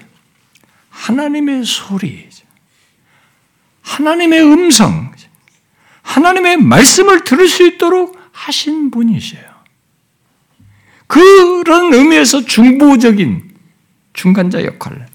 하나님의 0.91 1.65
소리, 1.65 2.29
하나님의 3.81 4.43
음성, 4.43 5.11
하나님의 6.03 6.57
말씀을 6.57 7.23
들을 7.23 7.47
수 7.47 7.65
있도록 7.65 8.19
하신 8.31 8.91
분이세요. 8.91 9.41
그런 11.07 11.91
의미에서 11.91 12.45
중보적인 12.45 13.51
중간자 14.13 14.63
역할, 14.63 15.07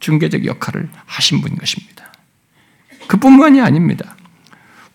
중개적 0.00 0.46
역할을 0.46 0.90
하신 1.06 1.40
분인 1.42 1.58
것입니다. 1.58 2.12
그뿐만이 3.06 3.60
아닙니다. 3.60 4.16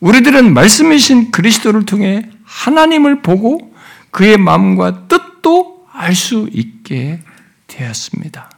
우리들은 0.01 0.53
말씀이신 0.53 1.31
그리스도를 1.31 1.85
통해 1.85 2.29
하나님을 2.57 3.21
보고 3.21 3.73
그의 4.11 4.37
마음과 4.37 5.07
뜻도 5.07 5.85
알 5.93 6.13
수 6.13 6.47
있게 6.51 7.19
되었습니다. 7.67 8.49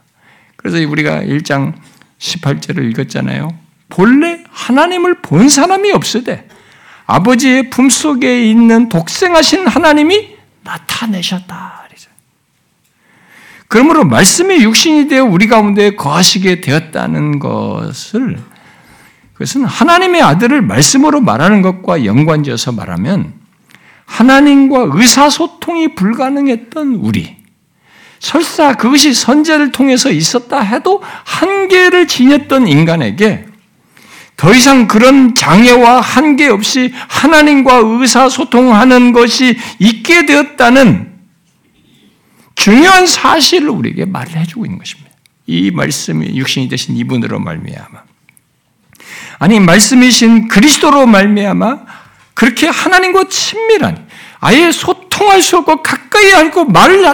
그래서 0.56 0.76
우리가 0.88 1.22
1장 1.22 1.74
18절을 2.18 2.90
읽었잖아요. 2.90 3.48
본래 3.88 4.44
하나님을 4.50 5.22
본 5.22 5.48
사람이 5.48 5.90
없으되 5.92 6.48
아버지의 7.06 7.70
품속에 7.70 8.48
있는 8.48 8.88
독생하신 8.88 9.66
하나님이 9.66 10.36
나타내셨다. 10.62 11.80
그러므로 13.68 14.04
말씀이 14.04 14.64
육신이 14.64 15.06
되어 15.06 15.24
우리 15.24 15.46
가운데 15.46 15.94
거하시게 15.94 16.60
되었다는 16.60 17.38
것을 17.38 18.36
그것은 19.34 19.64
하나님의 19.64 20.22
아들을 20.22 20.60
말씀으로 20.60 21.20
말하는 21.20 21.62
것과 21.62 22.04
연관지어서 22.04 22.72
말하면 22.72 23.39
하나님과 24.10 24.88
의사소통이 24.92 25.94
불가능했던 25.94 26.96
우리, 26.96 27.36
설사 28.18 28.76
그것이 28.76 29.14
선제를 29.14 29.70
통해서 29.70 30.10
있었다 30.10 30.60
해도 30.60 31.00
한계를 31.24 32.06
지녔던 32.08 32.66
인간에게 32.66 33.46
더 34.36 34.52
이상 34.52 34.88
그런 34.88 35.34
장애와 35.34 36.00
한계 36.00 36.48
없이 36.48 36.92
하나님과 37.08 37.82
의사소통하는 37.84 39.12
것이 39.12 39.56
있게 39.78 40.26
되었다는 40.26 41.12
중요한 42.56 43.06
사실을 43.06 43.70
우리에게 43.70 44.06
말을 44.06 44.36
해주고 44.36 44.66
있는 44.66 44.78
것입니다. 44.78 45.10
이 45.46 45.70
말씀이 45.70 46.36
육신이 46.36 46.68
되신 46.68 46.96
이분으로 46.96 47.38
말미암아 47.38 48.02
아니 49.38 49.60
말씀이신 49.60 50.48
그리스도로 50.48 51.06
말미암아 51.06 51.99
그렇게 52.40 52.68
하나님과 52.68 53.24
친밀한 53.28 54.08
아예 54.40 54.72
소통할 54.72 55.42
수 55.42 55.58
없고 55.58 55.82
가까이 55.82 56.32
알고 56.32 56.64
말을 56.64 57.04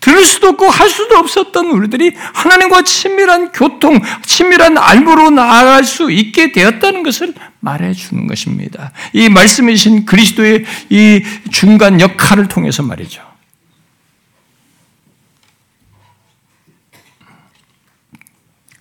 들을 0.00 0.24
수도 0.24 0.48
없고 0.48 0.68
할 0.68 0.88
수도 0.88 1.16
없었던 1.16 1.66
우리들이 1.66 2.12
하나님과 2.16 2.82
친밀한 2.82 3.52
교통, 3.52 4.00
친밀한 4.24 4.76
알고로 4.76 5.30
나아갈 5.30 5.84
수 5.84 6.10
있게 6.10 6.50
되었다는 6.50 7.04
것을 7.04 7.34
말해 7.60 7.92
주는 7.92 8.26
것입니다. 8.26 8.90
이 9.12 9.28
말씀이신 9.28 10.06
그리스도의 10.06 10.64
이 10.90 11.22
중간 11.52 12.00
역할을 12.00 12.48
통해서 12.48 12.82
말이죠. 12.82 13.22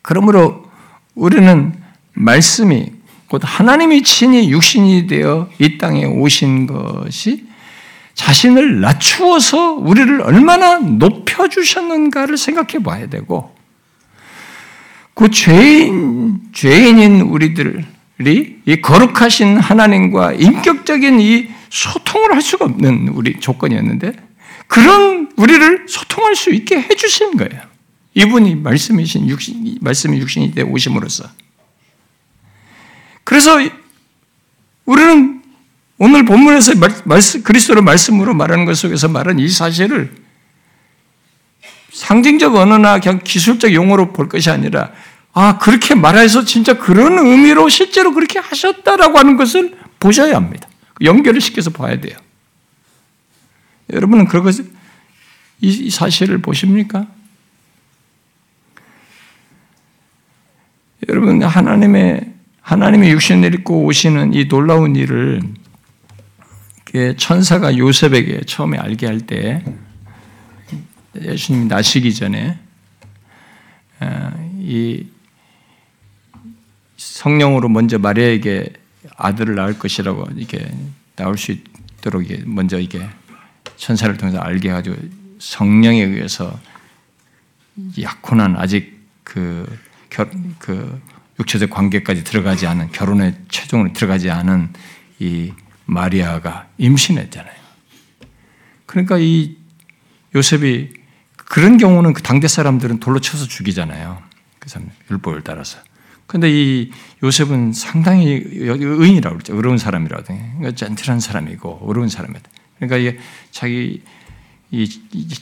그러므로 0.02 0.66
우리는 1.14 1.80
말씀이 2.14 3.03
곧 3.28 3.42
하나님이 3.44 4.04
친히 4.04 4.50
육신이 4.50 5.08
되어 5.08 5.50
이 5.60 5.78
땅에 5.78 6.06
오신 6.06 6.68
것이 6.68 7.46
자신을 8.14 8.80
낮추어서 8.80 9.74
우리를 9.74 10.22
얼마나 10.22 10.78
높여주셨는가를 10.78 12.38
생각해 12.38 12.84
봐야 12.84 13.08
되고, 13.08 13.56
그 15.14 15.30
죄인, 15.30 16.40
죄인인 16.54 17.22
우리들이 17.22 17.84
이 18.66 18.82
거룩하신 18.82 19.58
하나님과 19.58 20.34
인격적인 20.34 21.20
이 21.20 21.50
소통을 21.70 22.34
할 22.34 22.42
수가 22.42 22.66
없는 22.66 23.10
우리 23.10 23.40
조건이었는데, 23.40 24.14
그런 24.68 25.32
우리를 25.36 25.86
소통할 25.88 26.36
수 26.36 26.52
있게 26.52 26.82
해주신 26.82 27.38
거예요. 27.38 27.62
이분이 28.16 28.56
말씀이신 28.56 29.28
육신, 29.28 29.78
말씀이 29.82 30.20
육신이 30.20 30.54
되 30.54 30.62
오심으로써. 30.62 31.26
그래서 33.24 33.60
우리는 34.86 35.42
오늘 35.98 36.26
본문에서 36.26 36.74
말씀, 37.06 37.44
그리스도의 37.44 37.82
말씀으로 37.82 38.34
말하는 38.34 38.66
것 38.66 38.76
속에서 38.76 39.08
말한 39.08 39.40
이 39.40 39.48
사실을 39.48 40.14
상징적 41.92 42.56
언어나 42.56 43.00
그냥 43.00 43.22
기술적 43.24 43.74
용어로 43.74 44.12
볼 44.12 44.28
것이 44.28 44.50
아니라 44.50 44.92
아 45.32 45.58
그렇게 45.58 45.96
말해서 45.96 46.44
진짜 46.44 46.78
그런 46.78 47.18
의미로 47.20 47.70
실제로 47.70 48.14
그렇게 48.14 48.40
하셨다라고 48.40 49.18
하는 49.18 49.38
것을 49.38 49.78
보셔야 50.00 50.36
합니다. 50.36 50.68
연결을 51.02 51.40
시켜서 51.40 51.70
봐야 51.70 52.00
돼요. 52.00 52.18
여러분은 53.92 54.28
그런 54.28 54.44
것을 54.44 54.66
이 55.62 55.90
사실을 55.90 56.40
보십니까? 56.40 57.08
여러분 61.08 61.42
하나님의 61.42 62.34
하나님의 62.64 63.12
육신을 63.12 63.54
입고 63.56 63.84
오시는 63.86 64.34
이 64.34 64.48
놀라운 64.48 64.96
일을 64.96 65.42
천사가 67.18 67.78
요셉에게 67.78 68.42
처음에 68.46 68.78
알게 68.78 69.06
할 69.06 69.20
때 69.20 69.64
예수님이 71.16 71.66
나시기 71.66 72.14
전에 72.14 72.58
어, 74.00 74.52
이 74.60 75.06
성령으로 76.98 77.70
먼저 77.70 78.00
마리아에게 78.00 78.74
아들을 79.18 79.56
낳을 79.56 79.78
것이라고 79.78 80.28
이게 80.36 80.72
나올 81.16 81.38
수 81.38 81.52
있도록 81.52 82.24
먼저 82.46 82.80
이게 82.80 83.08
천사를 83.76 84.16
통해서 84.18 84.40
알게 84.40 84.70
해가지고 84.70 84.96
성령에 85.40 86.02
의해서 86.02 86.60
약혼한 88.02 88.56
아직 88.58 89.00
그, 89.24 89.68
결, 90.10 90.32
그 90.58 91.00
육체적 91.40 91.70
관계까지 91.70 92.24
들어가지 92.24 92.68
않은 92.68 92.92
결혼에 92.92 93.36
최종으로 93.50 93.94
들어가지 93.94 94.30
않은 94.30 94.70
이 95.20 95.54
마리아가 95.86 96.68
임신했잖아요. 96.78 97.54
그러니까 98.86 99.18
이 99.18 99.58
요셉이 100.36 100.94
그런 101.36 101.78
경우는 101.78 102.14
그 102.14 102.22
당대 102.22 102.48
사람들은 102.48 103.00
돌로 103.00 103.20
쳐서 103.20 103.48
죽이잖아요. 103.48 104.22
그 104.60 104.70
사람 104.70 104.90
율법을 105.12 105.44
따라서. 105.44 105.80
근데 106.26 106.50
이 106.50 106.92
요셉은 107.22 107.74
상당히 107.74 108.44
의인이라고 108.46 109.36
그러죠. 109.36 109.58
어려운 109.58 109.78
사람이라고. 109.78 110.24
그러니까 110.24 110.72
젠틀한 110.72 111.20
사람이고 111.20 111.82
어려운 111.84 112.10
사람이다. 112.10 112.50
그러니까 112.78 112.98
이게 112.98 113.20
자기 113.52 114.02
이 114.72 114.90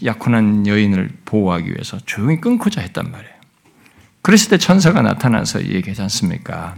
약혼한 0.03 0.67
여인을 0.67 1.09
보호하기 1.23 1.69
위해서 1.69 1.97
조용히 2.05 2.41
끊고자 2.41 2.81
했단 2.81 3.11
말이에요. 3.11 3.40
그랬을 4.21 4.49
때 4.49 4.57
천사가 4.57 5.01
나타나서 5.01 5.65
얘기하지 5.65 6.01
않습니까? 6.03 6.75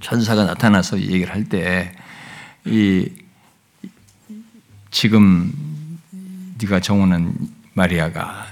천사가 0.00 0.44
나타나서 0.44 1.00
얘기를 1.00 1.32
할 1.32 1.44
때 1.48 1.92
이 2.64 3.08
지금 4.90 5.52
네가 6.60 6.80
정원한 6.80 7.34
마리아가 7.74 8.46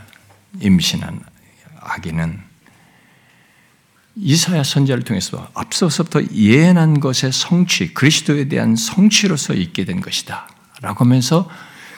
임신한 0.60 1.20
아기는 1.80 2.40
이사야 4.16 4.64
선자를 4.64 5.04
통해서 5.04 5.48
앞서서부터 5.54 6.22
예언한 6.34 6.98
것의 7.00 7.32
성취, 7.32 7.94
그리스도에 7.94 8.48
대한 8.48 8.74
성취로서 8.74 9.54
있게 9.54 9.84
된 9.84 10.00
것이다. 10.00 10.48
라고 10.82 11.04
하면서 11.04 11.48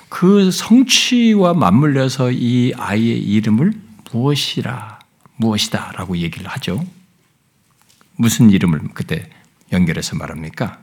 그 0.09 0.51
성취와 0.51 1.55
맞물려서 1.55 2.33
이 2.33 2.75
아이의 2.77 3.19
이름을 3.23 3.73
무엇이라, 4.13 4.99
무엇이다 5.37 5.93
라고 5.93 6.17
얘기를 6.17 6.47
하죠. 6.49 6.85
무슨 8.17 8.51
이름을 8.51 8.81
그때 8.95 9.29
연결해서 9.73 10.17
말합니까? 10.17 10.81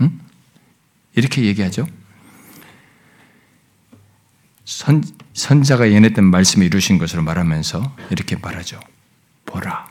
응? 0.00 0.20
이렇게 1.14 1.42
얘기하죠. 1.42 1.86
선, 4.64 5.02
선자가 5.34 5.90
예언했던 5.90 6.24
말씀을 6.24 6.66
이루신 6.66 6.98
것으로 6.98 7.22
말하면서 7.22 7.96
이렇게 8.10 8.36
말하죠. 8.36 8.80
보라. 9.44 9.90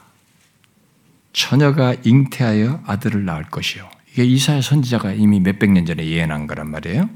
처녀가 1.33 1.95
잉태하여 2.03 2.83
아들을 2.85 3.25
낳을 3.25 3.45
것이요. 3.45 3.89
이게 4.11 4.25
이사야 4.25 4.61
선지자가 4.61 5.13
이미 5.13 5.39
몇백 5.39 5.71
년 5.71 5.85
전에 5.85 6.05
예언한 6.05 6.47
거란 6.47 6.69
말이에요. 6.71 7.09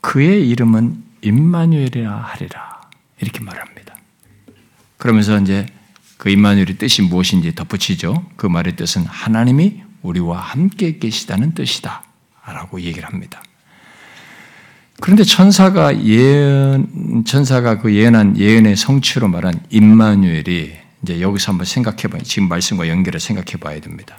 그의 0.00 0.48
이름은 0.48 1.04
임마누엘이라 1.22 2.16
하리라. 2.16 2.80
이렇게 3.20 3.40
말합니다. 3.40 3.77
그러면서 4.98 5.38
이제 5.40 5.66
그 6.18 6.28
임마누엘의 6.28 6.76
뜻이 6.76 7.02
무엇인지 7.02 7.54
덧붙이죠. 7.54 8.26
그 8.36 8.46
말의 8.46 8.76
뜻은 8.76 9.04
하나님이 9.06 9.82
우리와 10.02 10.40
함께 10.40 10.98
계시다는 10.98 11.54
뜻이다. 11.54 12.02
라고 12.46 12.80
얘기를 12.80 13.06
합니다. 13.08 13.42
그런데 15.00 15.22
천사가 15.22 16.04
예언, 16.04 17.24
천사가 17.24 17.78
그 17.78 17.94
예언한 17.94 18.36
예언의 18.36 18.76
성취로 18.76 19.28
말한 19.28 19.60
임마누엘이 19.70 20.72
이제 21.02 21.20
여기서 21.20 21.52
한번 21.52 21.66
생각해 21.66 22.02
봐요. 22.08 22.22
지금 22.24 22.48
말씀과 22.48 22.88
연결해 22.88 23.18
생각해 23.20 23.58
봐야 23.60 23.80
됩니다. 23.80 24.18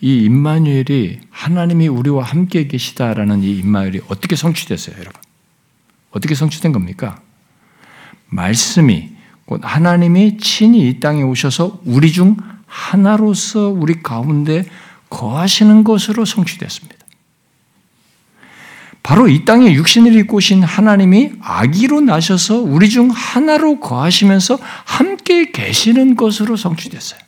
이 0.00 0.24
임마누엘이 0.24 1.20
하나님이 1.30 1.86
우리와 1.88 2.24
함께 2.24 2.66
계시다라는 2.66 3.44
이 3.44 3.58
임마누엘이 3.58 4.00
어떻게 4.08 4.34
성취됐어요, 4.34 4.96
여러분? 4.98 5.20
어떻게 6.10 6.34
성취된 6.34 6.72
겁니까? 6.72 7.20
말씀이 8.26 9.13
곧 9.46 9.60
하나님이 9.62 10.38
친히 10.38 10.88
이 10.88 11.00
땅에 11.00 11.22
오셔서 11.22 11.80
우리 11.84 12.12
중 12.12 12.36
하나로서 12.66 13.68
우리 13.68 14.02
가운데 14.02 14.64
거하시는 15.10 15.84
것으로 15.84 16.24
성취됐습니다. 16.24 17.04
바로 19.02 19.28
이 19.28 19.44
땅에 19.44 19.72
육신을 19.74 20.16
입고 20.20 20.38
오신 20.38 20.62
하나님이 20.62 21.32
아기로 21.40 22.00
나셔서 22.00 22.60
우리 22.60 22.88
중 22.88 23.10
하나로 23.10 23.78
거하시면서 23.78 24.58
함께 24.84 25.50
계시는 25.52 26.16
것으로 26.16 26.56
성취됐어요. 26.56 27.20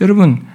여러분, 0.00 0.46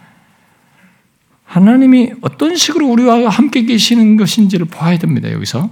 하나님이 1.46 2.14
어떤 2.22 2.56
식으로 2.56 2.88
우리와 2.88 3.30
함께 3.30 3.66
계시는 3.66 4.18
것인지를 4.18 4.66
봐야 4.66 4.98
됩니다, 4.98 5.32
여기서. 5.32 5.70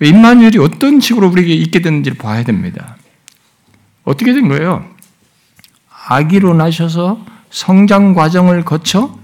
임마누엘이 0.00 0.58
어떤 0.58 1.00
식으로 1.00 1.28
우리에게 1.28 1.54
있게 1.54 1.80
됐는지를 1.80 2.18
봐야 2.18 2.44
됩니다. 2.44 2.96
어떻게 4.04 4.32
된 4.32 4.48
거예요? 4.48 4.84
아기로 6.08 6.54
나셔서 6.54 7.24
성장 7.50 8.14
과정을 8.14 8.64
거쳐 8.64 9.18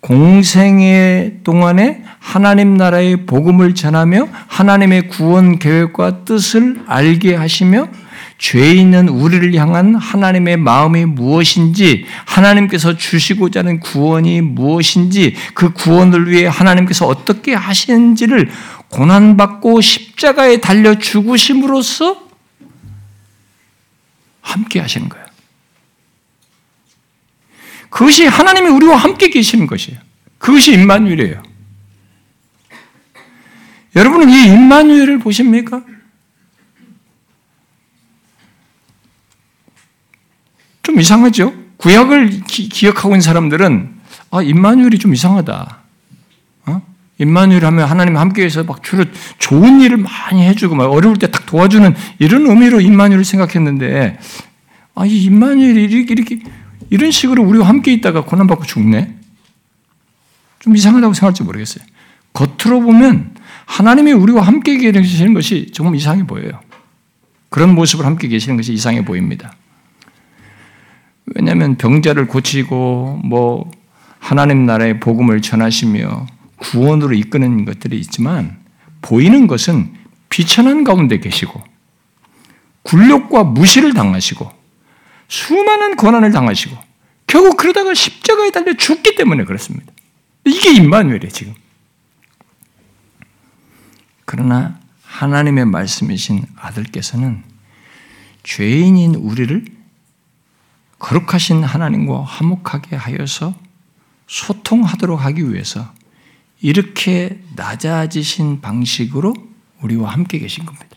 공생의 0.00 1.40
동안에 1.44 2.02
하나님 2.18 2.76
나라의 2.76 3.26
복음을 3.26 3.74
전하며 3.74 4.28
하나님의 4.48 5.08
구원 5.08 5.58
계획과 5.58 6.24
뜻을 6.24 6.82
알게 6.86 7.34
하시며 7.34 7.88
죄 8.38 8.72
있는 8.72 9.08
우리를 9.10 9.54
향한 9.56 9.94
하나님의 9.94 10.56
마음이 10.56 11.04
무엇인지, 11.04 12.06
하나님께서 12.24 12.96
주시고자 12.96 13.60
하는 13.60 13.80
구원이 13.80 14.40
무엇인지, 14.40 15.34
그 15.52 15.74
구원을 15.74 16.30
위해 16.30 16.46
하나님께서 16.46 17.06
어떻게 17.06 17.52
하시는지를 17.52 18.48
고난받고 18.90 19.80
십자가에 19.80 20.60
달려 20.60 20.98
죽으심으로써 20.98 22.28
함께 24.40 24.80
하시는 24.80 25.08
거예요. 25.08 25.26
그것이 27.88 28.26
하나님이 28.26 28.68
우리와 28.68 28.96
함께 28.96 29.30
계시는 29.30 29.66
것이에요. 29.66 30.00
그것이 30.38 30.72
임마누엘이에요. 30.72 31.42
여러분은 33.96 34.30
이 34.30 34.46
임마누엘을 34.46 35.18
보십니까? 35.18 35.84
좀 40.82 40.98
이상하죠? 40.98 41.54
구약을 41.76 42.42
기, 42.46 42.86
억하고 42.88 43.10
있는 43.10 43.20
사람들은 43.20 44.00
아, 44.30 44.42
임마누엘이 44.42 44.98
좀 44.98 45.14
이상하다. 45.14 45.79
어? 47.20 47.24
임마누엘 47.24 47.64
하면 47.66 47.88
하나님 47.88 48.16
함께해서 48.16 48.64
막 48.64 48.82
주로 48.82 49.04
좋은 49.38 49.80
일을 49.80 49.98
많이 49.98 50.42
해주고 50.46 50.74
막 50.74 50.90
어려울 50.90 51.16
때 51.18 51.26
딱 51.30 51.46
도와주는 51.46 51.94
이런 52.18 52.46
의미로 52.46 52.80
임마누엘을 52.80 53.24
생각했는데 53.24 54.18
아, 54.94 55.06
이 55.06 55.24
임마누엘이 55.24 55.84
이렇게, 55.84 56.12
이렇게 56.12 56.38
이런 56.90 57.10
식으로 57.10 57.42
우리와 57.42 57.68
함께 57.68 57.92
있다가 57.92 58.24
고난받고 58.24 58.64
죽네? 58.64 59.16
좀 60.58 60.76
이상하다고 60.76 61.14
생각할지 61.14 61.42
모르겠어요. 61.42 61.84
겉으로 62.32 62.80
보면 62.80 63.34
하나님이 63.66 64.12
우리와 64.12 64.42
함께 64.42 64.76
계시는 64.76 65.34
것이 65.34 65.70
조금 65.72 65.94
이상해 65.94 66.26
보여요. 66.26 66.60
그런 67.48 67.74
모습을 67.74 68.04
함께 68.04 68.28
계시는 68.28 68.56
것이 68.56 68.72
이상해 68.72 69.04
보입니다. 69.04 69.52
왜냐하면 71.34 71.76
병자를 71.76 72.26
고치고 72.26 73.20
뭐 73.24 73.70
하나님 74.18 74.66
나라의 74.66 75.00
복음을 75.00 75.40
전하시며 75.40 76.26
구원으로 76.60 77.14
이끄는 77.14 77.64
것들이 77.64 77.98
있지만 77.98 78.60
보이는 79.00 79.46
것은 79.46 79.94
비천한 80.28 80.84
가운데 80.84 81.18
계시고 81.18 81.62
굴욕과 82.82 83.44
무시를 83.44 83.94
당하시고 83.94 84.50
수많은 85.28 85.96
고난을 85.96 86.32
당하시고 86.32 86.76
결국 87.26 87.56
그러다가 87.56 87.94
십자가에 87.94 88.50
달려 88.50 88.76
죽기 88.76 89.14
때문에 89.14 89.44
그렇습니다. 89.44 89.92
이게 90.44 90.72
임마누엘이에요, 90.72 91.30
지금. 91.30 91.54
그러나 94.24 94.80
하나님의 95.04 95.66
말씀이신 95.66 96.44
아들께서는 96.56 97.42
죄인인 98.42 99.14
우리를 99.14 99.64
거룩하신 100.98 101.62
하나님과 101.62 102.24
화목하게 102.24 102.96
하여서 102.96 103.54
소통하도록 104.26 105.24
하기 105.24 105.52
위해서 105.52 105.92
이렇게 106.62 107.38
낮아지신 107.56 108.60
방식으로 108.60 109.34
우리와 109.82 110.12
함께 110.12 110.38
계신 110.38 110.66
겁니다. 110.66 110.88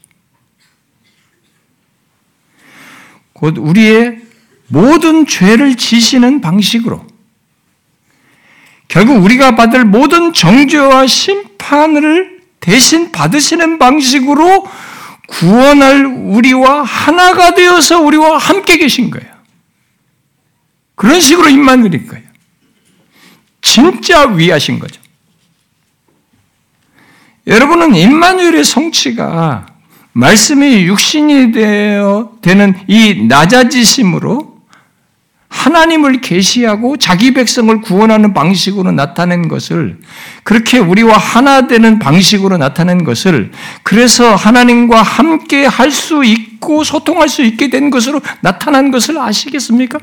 곧 3.34 3.58
우리의 3.58 4.22
모든 4.68 5.26
죄를 5.26 5.76
지시는 5.76 6.42
방식으로 6.42 7.06
결국 8.88 9.24
우리가 9.24 9.56
받을 9.56 9.86
모든 9.86 10.34
정죄와 10.34 11.08
심판을 11.08 12.42
대신 12.60 13.12
받으시는 13.12 13.80
방식으로 13.80 14.68
구원할 15.28 16.06
우리와 16.06 16.84
하나가 16.84 17.56
되어서 17.56 18.02
우리와 18.02 18.38
함께 18.38 18.78
계신 18.78 19.10
거예요. 19.10 19.34
그런 20.96 21.20
식으로 21.20 21.50
입만 21.50 21.82
드릴 21.82 22.08
거예요. 22.08 22.24
진짜 23.62 24.28
위하신 24.28 24.80
거죠. 24.80 25.03
여러분은 27.46 27.96
임마누엘의 27.96 28.64
성취가 28.64 29.66
말씀이 30.14 30.84
육신이 30.84 31.52
되어 31.52 32.32
되는 32.42 32.74
이 32.88 33.26
낮아지심으로 33.28 34.54
하나님을 35.50 36.22
계시하고 36.22 36.98
자기 36.98 37.34
백성을 37.34 37.82
구원하는 37.82 38.34
방식으로 38.34 38.92
나타낸 38.92 39.48
것을 39.48 40.00
그렇게 40.44 40.80
우리와 40.80 41.18
하나 41.18 41.68
되는 41.68 42.00
방식으로 42.00 42.58
나타낸 42.58 43.04
것을 43.04 43.52
그래서 43.84 44.36
하나님과 44.36 45.02
함께 45.02 45.66
할 45.66 45.92
수 45.92 46.24
있고 46.24 46.84
소통할 46.84 47.30
수 47.30 47.44
있게 47.44 47.70
된 47.70 47.90
것으로 47.90 48.20
나타난 48.42 48.90
것을 48.90 49.18
아시겠습니까? 49.20 50.00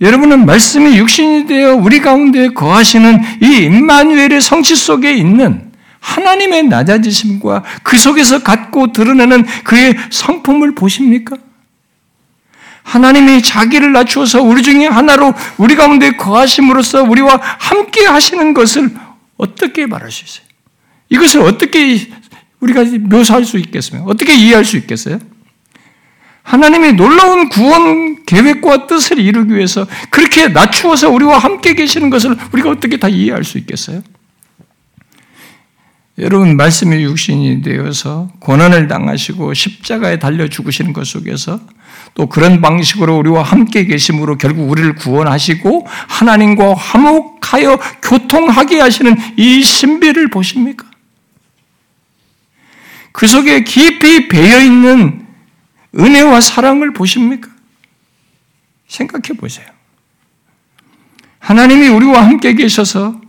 여러분은 0.00 0.44
말씀이 0.44 0.98
육신이 0.98 1.46
되어 1.46 1.74
우리 1.74 2.00
가운데 2.00 2.48
거하시는 2.48 3.20
이 3.42 3.64
임마누엘의 3.64 4.40
성취 4.40 4.76
속에 4.76 5.14
있는 5.14 5.72
하나님의 6.00 6.64
낮아지심과 6.64 7.64
그 7.82 7.96
속에서 7.96 8.42
갖고 8.42 8.92
드러내는 8.92 9.44
그의 9.64 9.96
성품을 10.10 10.74
보십니까? 10.74 11.36
하나님이 12.82 13.42
자기를 13.42 13.92
낮추어서 13.92 14.42
우리 14.42 14.62
중에 14.62 14.86
하나로 14.86 15.34
우리 15.56 15.74
가운데 15.74 16.12
거하심으로써 16.12 17.02
우리와 17.02 17.40
함께 17.42 18.06
하시는 18.06 18.54
것을 18.54 18.90
어떻게 19.36 19.86
말할 19.86 20.12
수 20.12 20.24
있어요? 20.24 20.46
이것을 21.08 21.40
어떻게 21.40 22.08
우리가 22.60 22.84
묘사할 22.84 23.44
수 23.44 23.58
있겠습니까? 23.58 24.08
어떻게 24.08 24.34
이해할 24.34 24.64
수 24.64 24.76
있겠어요? 24.76 25.18
하나님이 26.46 26.92
놀라운 26.92 27.48
구원 27.48 28.24
계획과 28.24 28.86
뜻을 28.86 29.18
이루기 29.18 29.54
위해서 29.54 29.84
그렇게 30.10 30.46
낮추어서 30.46 31.10
우리와 31.10 31.38
함께 31.38 31.74
계시는 31.74 32.08
것을 32.08 32.36
우리가 32.52 32.70
어떻게 32.70 32.98
다 32.98 33.08
이해할 33.08 33.42
수 33.42 33.58
있겠어요? 33.58 34.00
여러분 36.18 36.56
말씀의 36.56 37.02
육신이 37.02 37.62
되어서 37.62 38.30
고난을 38.38 38.86
당하시고 38.86 39.54
십자가에 39.54 40.20
달려 40.20 40.46
죽으시는 40.46 40.92
것 40.92 41.04
속에서 41.08 41.58
또 42.14 42.28
그런 42.28 42.60
방식으로 42.60 43.16
우리와 43.18 43.42
함께 43.42 43.84
계심으로 43.84 44.38
결국 44.38 44.70
우리를 44.70 44.94
구원하시고 44.94 45.84
하나님과 45.88 46.74
화목하여 46.74 47.78
교통하게 48.02 48.78
하시는 48.80 49.16
이 49.36 49.62
신비를 49.62 50.30
보십니까? 50.30 50.86
그 53.10 53.26
속에 53.26 53.64
깊이 53.64 54.28
배어 54.28 54.60
있는 54.60 55.25
은혜와 55.94 56.40
사랑을 56.40 56.92
보십니까? 56.92 57.48
생각해 58.88 59.38
보세요. 59.38 59.66
하나님이 61.38 61.88
우리와 61.88 62.24
함께 62.24 62.54
계셔서 62.54 63.20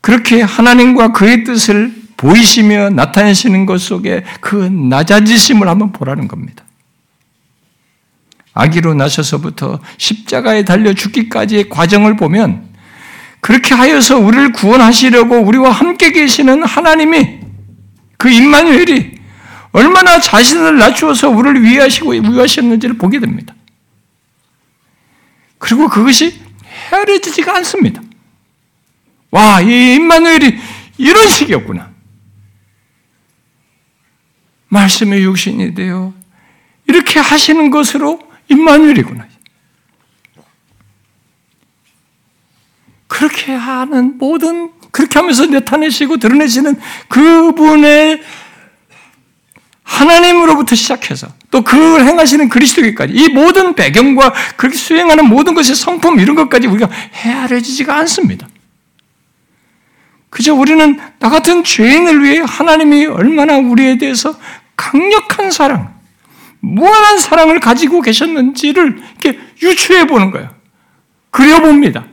그렇게 0.00 0.42
하나님과 0.42 1.12
그의 1.12 1.44
뜻을 1.44 1.94
보이시며 2.16 2.90
나타내시는 2.90 3.66
것 3.66 3.80
속에 3.80 4.24
그 4.40 4.56
낮아지심을 4.56 5.68
한번 5.68 5.92
보라는 5.92 6.28
겁니다. 6.28 6.64
아기로 8.54 8.94
나셔서부터 8.94 9.80
십자가에 9.96 10.64
달려 10.64 10.92
죽기까지의 10.92 11.68
과정을 11.68 12.16
보면 12.16 12.68
그렇게 13.40 13.74
하여서 13.74 14.18
우리를 14.18 14.52
구원하시려고 14.52 15.38
우리와 15.38 15.70
함께 15.70 16.12
계시는 16.12 16.62
하나님이 16.64 17.40
그 18.18 18.30
임마누엘이 18.30 19.21
얼마나 19.72 20.20
자신을 20.20 20.78
낮추어서 20.78 21.30
우리를 21.30 21.62
위하시고 21.62 22.10
위하셨는지를 22.10 22.98
보게 22.98 23.18
됩니다. 23.18 23.54
그리고 25.58 25.88
그것이 25.88 26.40
헤아려지지가 26.90 27.56
않습니다. 27.56 28.02
와, 29.30 29.60
이 29.60 29.94
임마누엘이 29.94 30.58
이런 30.98 31.28
식이었구나. 31.28 31.90
말씀의 34.68 35.22
육신이 35.22 35.74
되어 35.74 36.12
이렇게 36.86 37.20
하시는 37.20 37.70
것으로 37.70 38.20
임마누엘이구나. 38.48 39.26
그렇게 43.06 43.52
하는 43.52 44.18
모든 44.18 44.72
그렇게 44.90 45.18
하면서 45.18 45.46
나타내시고 45.46 46.16
드러내시는 46.18 46.78
그분의 47.08 48.22
하나님으로부터 49.92 50.74
시작해서 50.74 51.28
또 51.50 51.62
그걸 51.62 52.06
행하시는 52.06 52.48
그리스도께까지 52.48 53.12
이 53.12 53.28
모든 53.28 53.74
배경과 53.74 54.32
그렇게 54.56 54.76
수행하는 54.76 55.28
모든 55.28 55.52
것의 55.54 55.74
성품 55.74 56.18
이런 56.18 56.34
것까지 56.34 56.66
우리가 56.66 56.88
헤아려지지가 57.12 57.94
않습니다. 57.98 58.48
그저 60.30 60.54
우리는 60.54 60.98
나 61.18 61.28
같은 61.28 61.62
죄인을 61.62 62.22
위해 62.24 62.42
하나님이 62.46 63.04
얼마나 63.06 63.58
우리에 63.58 63.98
대해서 63.98 64.34
강력한 64.76 65.50
사랑, 65.50 65.92
무한한 66.60 67.18
사랑을 67.18 67.60
가지고 67.60 68.00
계셨는지를 68.00 69.02
이렇게 69.20 69.38
유추해 69.60 70.06
보는 70.06 70.30
거예요. 70.30 70.48
그려 71.30 71.60
봅니다. 71.60 72.06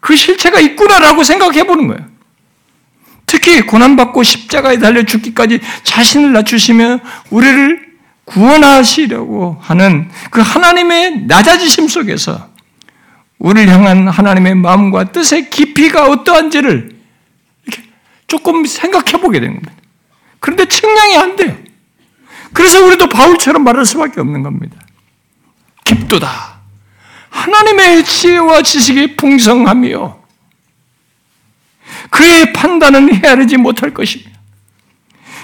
그 0.00 0.16
실체가 0.16 0.58
있구나라고 0.58 1.22
생각해 1.22 1.64
보는 1.64 1.86
거예요. 1.86 2.15
특히 3.26 3.62
고난받고 3.62 4.22
십자가에 4.22 4.78
달려 4.78 5.02
죽기까지 5.04 5.60
자신을 5.82 6.32
낮추시며 6.32 7.00
우리를 7.30 7.86
구원하시려고 8.24 9.58
하는 9.60 10.10
그 10.30 10.40
하나님의 10.40 11.26
낮아지심 11.26 11.88
속에서 11.88 12.48
우리를 13.38 13.72
향한 13.72 14.08
하나님의 14.08 14.54
마음과 14.54 15.12
뜻의 15.12 15.50
깊이가 15.50 16.08
어떠한지를 16.08 16.96
이렇게 17.66 17.82
조금 18.26 18.64
생각해 18.64 19.20
보게 19.20 19.40
되는 19.40 19.54
겁니다. 19.54 19.74
그런데 20.40 20.66
측량이 20.66 21.16
안 21.16 21.36
돼요. 21.36 21.56
그래서 22.52 22.84
우리도 22.84 23.08
바울처럼 23.08 23.64
말할 23.64 23.84
수밖에 23.84 24.20
없는 24.20 24.42
겁니다. 24.42 24.76
깊도다. 25.84 26.60
하나님의 27.30 28.04
지혜와 28.04 28.62
지식이 28.62 29.16
풍성하며 29.16 30.25
그의 32.10 32.52
판단은 32.52 33.14
헤아리지 33.14 33.56
못할 33.56 33.92
것이며 33.92 34.24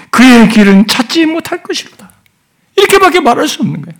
그의 0.09 0.49
길은 0.49 0.87
찾지 0.87 1.25
못할 1.25 1.63
것이로다. 1.63 2.11
이렇게밖에 2.77 3.19
말할 3.19 3.47
수 3.47 3.61
없는 3.61 3.81
거예요. 3.81 3.99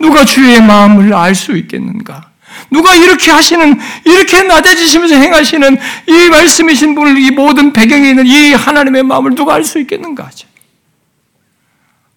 누가 0.00 0.24
주의 0.24 0.60
마음을 0.60 1.14
알 1.14 1.34
수 1.34 1.56
있겠는가? 1.56 2.30
누가 2.70 2.94
이렇게 2.94 3.30
하시는, 3.30 3.78
이렇게 4.04 4.42
낮아지시면서 4.42 5.14
행하시는 5.14 5.78
이 6.06 6.28
말씀이신 6.30 6.94
분을, 6.94 7.18
이 7.18 7.30
모든 7.30 7.72
배경에 7.72 8.10
있는 8.10 8.26
이 8.26 8.52
하나님의 8.52 9.04
마음을 9.04 9.34
누가 9.34 9.54
알 9.54 9.64
수 9.64 9.78
있겠는가. 9.78 10.30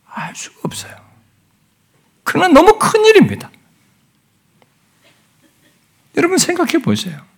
알 0.07 0.35
수가 0.35 0.55
없어요. 0.63 0.95
그러나 2.23 2.47
너무 2.47 2.77
큰 2.79 3.05
일입니다. 3.05 3.51
여러분 6.17 6.37
생각해 6.37 6.79
보세요. 6.79 7.30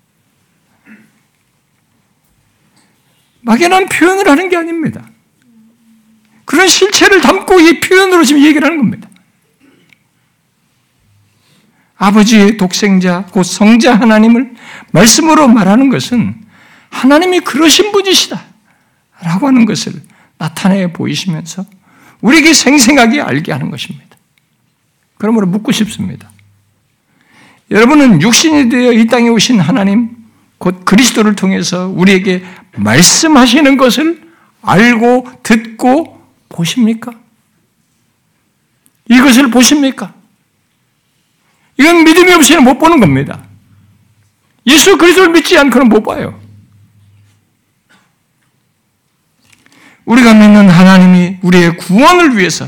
막연한 3.43 3.87
표현을 3.87 4.29
하는 4.29 4.49
게 4.49 4.57
아닙니다. 4.57 5.07
그런 6.45 6.67
실체를 6.67 7.21
담고 7.21 7.59
이 7.59 7.79
표현으로 7.79 8.23
지금 8.23 8.43
얘기를 8.43 8.65
하는 8.65 8.77
겁니다. 8.77 9.09
아버지의 11.97 12.57
독생자, 12.57 13.25
곧 13.31 13.43
성자 13.43 13.95
하나님을 13.95 14.55
말씀으로 14.91 15.47
말하는 15.47 15.89
것은 15.89 16.35
하나님이 16.89 17.41
그러신 17.41 17.91
분이시다. 17.91 18.41
라고 19.21 19.47
하는 19.47 19.65
것을 19.65 19.93
나타내 20.37 20.91
보이시면서 20.91 21.65
우리에게 22.21 22.53
생생하게 22.53 23.21
알게 23.21 23.51
하는 23.51 23.71
것입니다. 23.71 24.17
그러므로 25.17 25.47
묻고 25.47 25.71
싶습니다. 25.71 26.29
여러분은 27.71 28.21
육신이 28.21 28.69
되어 28.69 28.91
이 28.91 29.07
땅에 29.07 29.29
오신 29.29 29.59
하나님, 29.59 30.09
곧 30.57 30.83
그리스도를 30.85 31.35
통해서 31.35 31.87
우리에게 31.87 32.43
말씀하시는 32.75 33.77
것을 33.77 34.21
알고 34.61 35.27
듣고 35.43 36.21
보십니까? 36.49 37.11
이것을 39.09 39.51
보십니까? 39.51 40.13
이건 41.77 42.03
믿음이 42.03 42.31
없이는 42.33 42.63
못 42.63 42.77
보는 42.77 42.99
겁니다. 42.99 43.43
예수 44.67 44.97
그리스도를 44.97 45.31
믿지 45.33 45.57
않고는 45.57 45.89
못 45.89 46.03
봐요. 46.03 46.39
우리가 50.05 50.33
믿는 50.33 50.69
하나님이 50.69 51.37
우리의 51.41 51.77
구원을 51.77 52.37
위해서 52.37 52.67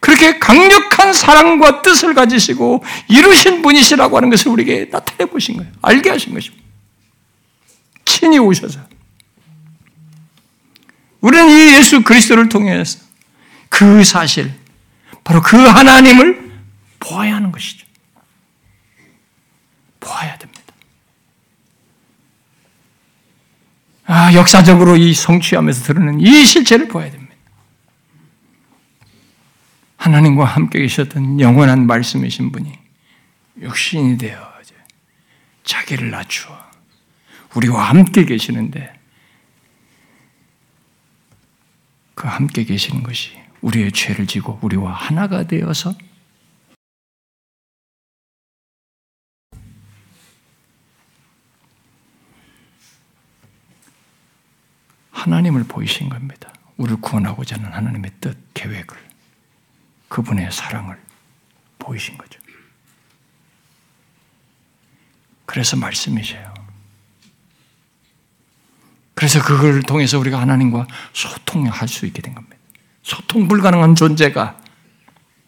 그렇게 0.00 0.38
강력한 0.38 1.12
사랑과 1.12 1.82
뜻을 1.82 2.14
가지시고 2.14 2.84
이루신 3.08 3.62
분이시라고 3.62 4.16
하는 4.16 4.30
것을 4.30 4.52
우리에게 4.52 4.90
나타내 4.90 5.28
보신 5.28 5.56
거예요. 5.56 5.72
알게 5.82 6.10
하신 6.10 6.34
것입니다. 6.34 6.64
친히 8.04 8.38
오셔서. 8.38 8.80
우리는 11.26 11.48
이 11.50 11.74
예수 11.74 12.04
그리스도를 12.04 12.48
통해서 12.48 13.00
그 13.68 14.04
사실, 14.04 14.54
바로 15.24 15.42
그 15.42 15.56
하나님을 15.56 16.52
보아야 17.00 17.34
하는 17.34 17.50
것이죠. 17.50 17.84
보아야 19.98 20.38
됩니다. 20.38 20.62
아, 24.04 24.32
역사적으로 24.34 24.96
이 24.96 25.12
성취하면서 25.12 25.82
드러낸 25.82 26.20
이 26.20 26.44
실체를 26.44 26.86
보아야 26.86 27.10
됩니다. 27.10 27.34
하나님과 29.96 30.44
함께 30.44 30.78
계셨던 30.78 31.40
영원한 31.40 31.88
말씀이신 31.88 32.52
분이 32.52 32.78
육신이 33.62 34.16
되어 34.16 34.54
자기를 35.64 36.12
낮추어 36.12 36.56
우리와 37.56 37.88
함께 37.88 38.24
계시는데 38.24 38.95
그 42.16 42.26
함께 42.26 42.64
계시는 42.64 43.02
것이 43.02 43.38
우리의 43.60 43.92
죄를 43.92 44.26
지고 44.26 44.58
우리와 44.62 44.90
하나가 44.90 45.46
되어서 45.46 45.94
하나님을 55.10 55.64
보이신 55.64 56.08
겁니다. 56.08 56.52
우리를 56.78 57.00
구원하고자 57.00 57.56
하는 57.56 57.70
하나님의 57.70 58.12
뜻, 58.20 58.38
계획을, 58.54 58.96
그분의 60.08 60.50
사랑을 60.52 60.98
보이신 61.78 62.16
거죠. 62.16 62.40
그래서 65.44 65.76
말씀이세요. 65.76 66.65
그래서 69.16 69.42
그걸 69.42 69.82
통해서 69.82 70.18
우리가 70.18 70.38
하나님과 70.38 70.86
소통할 71.14 71.88
수 71.88 72.04
있게 72.04 72.20
된 72.20 72.34
겁니다. 72.34 72.56
소통 73.02 73.48
불가능한 73.48 73.94
존재가 73.94 74.58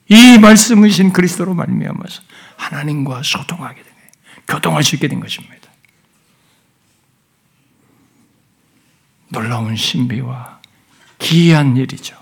이 0.08 0.38
말씀이신 0.38 1.12
그리스도로 1.12 1.52
말미암아서 1.52 2.22
하나님과 2.56 3.22
소통하게 3.22 3.82
된 3.82 3.92
거예요. 3.92 4.08
교통할 4.48 4.82
수 4.82 4.94
있게 4.96 5.06
된 5.06 5.20
것입니다. 5.20 5.68
놀라운 9.28 9.76
신비와 9.76 10.60
기이한 11.18 11.76
일이죠. 11.76 12.16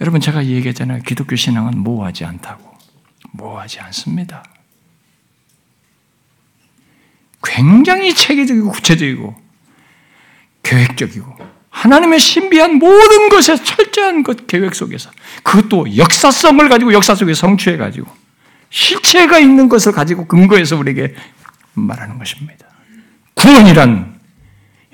여러분 0.00 0.20
제가 0.20 0.46
얘기했잖아요. 0.46 1.02
기독교 1.02 1.34
신앙은 1.34 1.76
모호하지 1.78 2.24
않다고. 2.24 2.72
모호하지 3.32 3.80
않습니다. 3.80 4.44
굉장히 7.44 8.14
체계적이고 8.14 8.70
구체적이고 8.70 9.34
계획적이고 10.62 11.36
하나님의 11.70 12.18
신비한 12.20 12.76
모든 12.76 13.28
것에 13.28 13.56
철저한 13.62 14.22
것 14.22 14.46
계획 14.46 14.74
속에서 14.74 15.10
그것도 15.42 15.96
역사성을 15.96 16.68
가지고 16.68 16.92
역사 16.92 17.14
속에 17.14 17.34
성취해 17.34 17.76
가지고 17.76 18.10
실체가 18.70 19.38
있는 19.38 19.68
것을 19.68 19.92
가지고 19.92 20.26
근거해서 20.26 20.76
우리에게 20.76 21.14
말하는 21.74 22.18
것입니다. 22.18 22.66
구원이란 23.34 24.18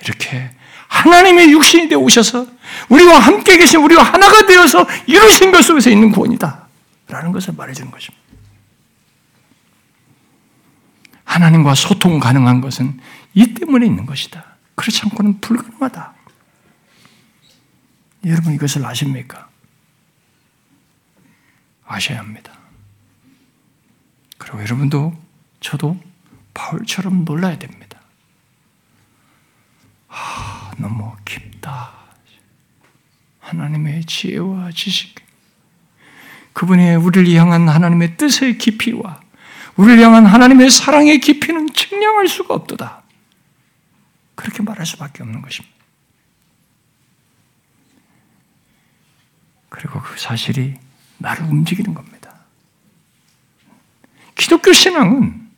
이렇게 0.04 0.50
하나님의 0.88 1.52
육신이 1.52 1.88
되어 1.88 1.98
오셔서 1.98 2.46
우리와 2.88 3.18
함께 3.18 3.56
계신 3.56 3.80
우리와 3.80 4.02
하나가 4.02 4.46
되어서 4.46 4.86
이루신 5.06 5.52
것 5.52 5.62
속에서 5.62 5.90
있는 5.90 6.10
구원이다. 6.10 6.66
라는 7.08 7.32
것을 7.32 7.54
말해주는 7.56 7.90
것입니다. 7.90 8.19
하나님과 11.30 11.76
소통 11.76 12.18
가능한 12.18 12.60
것은 12.60 12.98
이 13.34 13.54
때문에 13.54 13.86
있는 13.86 14.04
것이다. 14.04 14.44
그렇지 14.74 15.02
않고는 15.04 15.40
불가능하다. 15.40 16.14
여러분 18.26 18.52
이것을 18.54 18.84
아십니까? 18.84 19.48
아셔야 21.86 22.18
합니다. 22.18 22.52
그리고 24.38 24.60
여러분도 24.60 25.16
저도 25.60 26.00
바울처럼 26.52 27.24
놀라야 27.24 27.56
됩니다. 27.60 28.00
아, 30.08 30.72
너무 30.78 31.14
깊다. 31.24 31.92
하나님의 33.38 34.04
지혜와 34.04 34.72
지식, 34.72 35.14
그분의 36.54 36.96
우리를 36.96 37.32
향한 37.36 37.68
하나님의 37.68 38.16
뜻의 38.16 38.58
깊이와 38.58 39.29
우리를 39.80 40.04
향한 40.04 40.26
하나님의 40.26 40.68
사랑의 40.68 41.20
깊이는 41.20 41.72
측량할 41.72 42.28
수가 42.28 42.52
없도다. 42.52 43.02
그렇게 44.34 44.62
말할 44.62 44.84
수밖에 44.84 45.22
없는 45.22 45.40
것입니다. 45.40 45.74
그리고 49.70 50.02
그 50.02 50.18
사실이 50.20 50.74
나를 51.16 51.44
움직이는 51.44 51.94
겁니다. 51.94 52.34
기독교 54.34 54.70
신앙은 54.70 55.48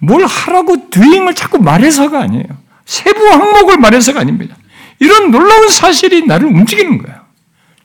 뭘 0.00 0.26
하라고 0.26 0.90
드잉을 0.90 1.34
자꾸 1.34 1.58
말해서가 1.58 2.20
아니에요. 2.20 2.62
세부 2.84 3.26
항목을 3.26 3.78
말해서가 3.78 4.20
아닙니다. 4.20 4.54
이런 4.98 5.30
놀라운 5.30 5.70
사실이 5.70 6.26
나를 6.26 6.46
움직이는 6.46 6.98
거예요. 6.98 7.24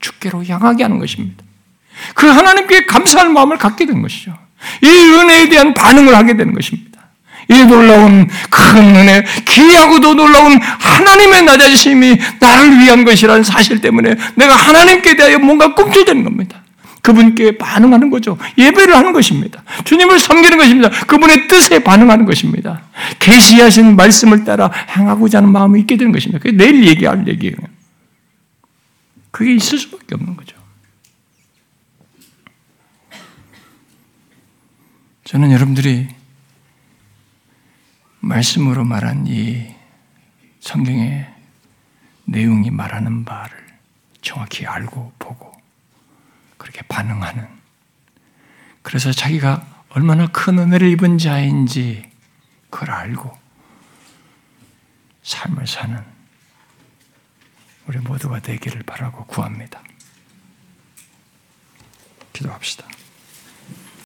주께로 0.00 0.44
향하게 0.44 0.82
하는 0.82 0.98
것입니다. 0.98 1.42
그 2.14 2.26
하나님께 2.26 2.84
감사할 2.84 3.30
마음을 3.30 3.56
갖게 3.56 3.86
된 3.86 4.02
것이죠. 4.02 4.47
이 4.82 4.86
은혜에 4.86 5.48
대한 5.48 5.74
반응을 5.74 6.14
하게 6.14 6.36
되는 6.36 6.54
것입니다. 6.54 6.88
이 7.50 7.64
놀라운 7.64 8.28
큰 8.50 8.96
은혜, 8.96 9.24
귀하고도 9.46 10.14
놀라운 10.14 10.60
하나님의 10.60 11.44
낮아심이 11.44 12.18
나를 12.40 12.78
위한 12.78 13.04
것이라는 13.04 13.42
사실 13.42 13.80
때문에 13.80 14.14
내가 14.34 14.54
하나님께 14.54 15.16
대하여 15.16 15.38
뭔가 15.38 15.74
꿈틀대는 15.74 16.24
겁니다. 16.24 16.62
그분께 17.00 17.56
반응하는 17.56 18.10
거죠. 18.10 18.36
예배를 18.58 18.94
하는 18.94 19.14
것입니다. 19.14 19.62
주님을 19.84 20.18
섬기는 20.18 20.58
것입니다. 20.58 20.90
그분의 21.06 21.48
뜻에 21.48 21.78
반응하는 21.78 22.26
것입니다. 22.26 22.82
계시하신 23.18 23.96
말씀을 23.96 24.44
따라 24.44 24.70
행하고자 24.94 25.38
하는 25.38 25.50
마음이 25.50 25.80
있게 25.80 25.96
되는 25.96 26.12
것입니다. 26.12 26.38
그게 26.38 26.54
내일 26.54 26.86
얘기할 26.86 27.26
얘기예요. 27.26 27.56
그게 29.30 29.54
있을 29.54 29.78
수밖에 29.78 30.16
없는 30.16 30.36
거죠. 30.36 30.57
저는 35.28 35.52
여러분들이 35.52 36.08
말씀으로 38.20 38.82
말한 38.82 39.26
이 39.26 39.76
성경의 40.60 41.30
내용이 42.24 42.70
말하는 42.70 43.26
바를 43.26 43.78
정확히 44.22 44.66
알고 44.66 45.12
보고 45.18 45.52
그렇게 46.56 46.80
반응하는 46.88 47.46
그래서 48.80 49.12
자기가 49.12 49.84
얼마나 49.90 50.28
큰 50.28 50.58
은혜를 50.58 50.88
입은 50.92 51.18
자인지 51.18 52.10
그걸 52.70 52.90
알고 52.90 53.38
삶을 55.24 55.66
사는 55.66 56.02
우리 57.86 57.98
모두가 57.98 58.40
되기를 58.40 58.82
바라고 58.84 59.26
구합니다. 59.26 59.82
기도합시다. 62.32 62.97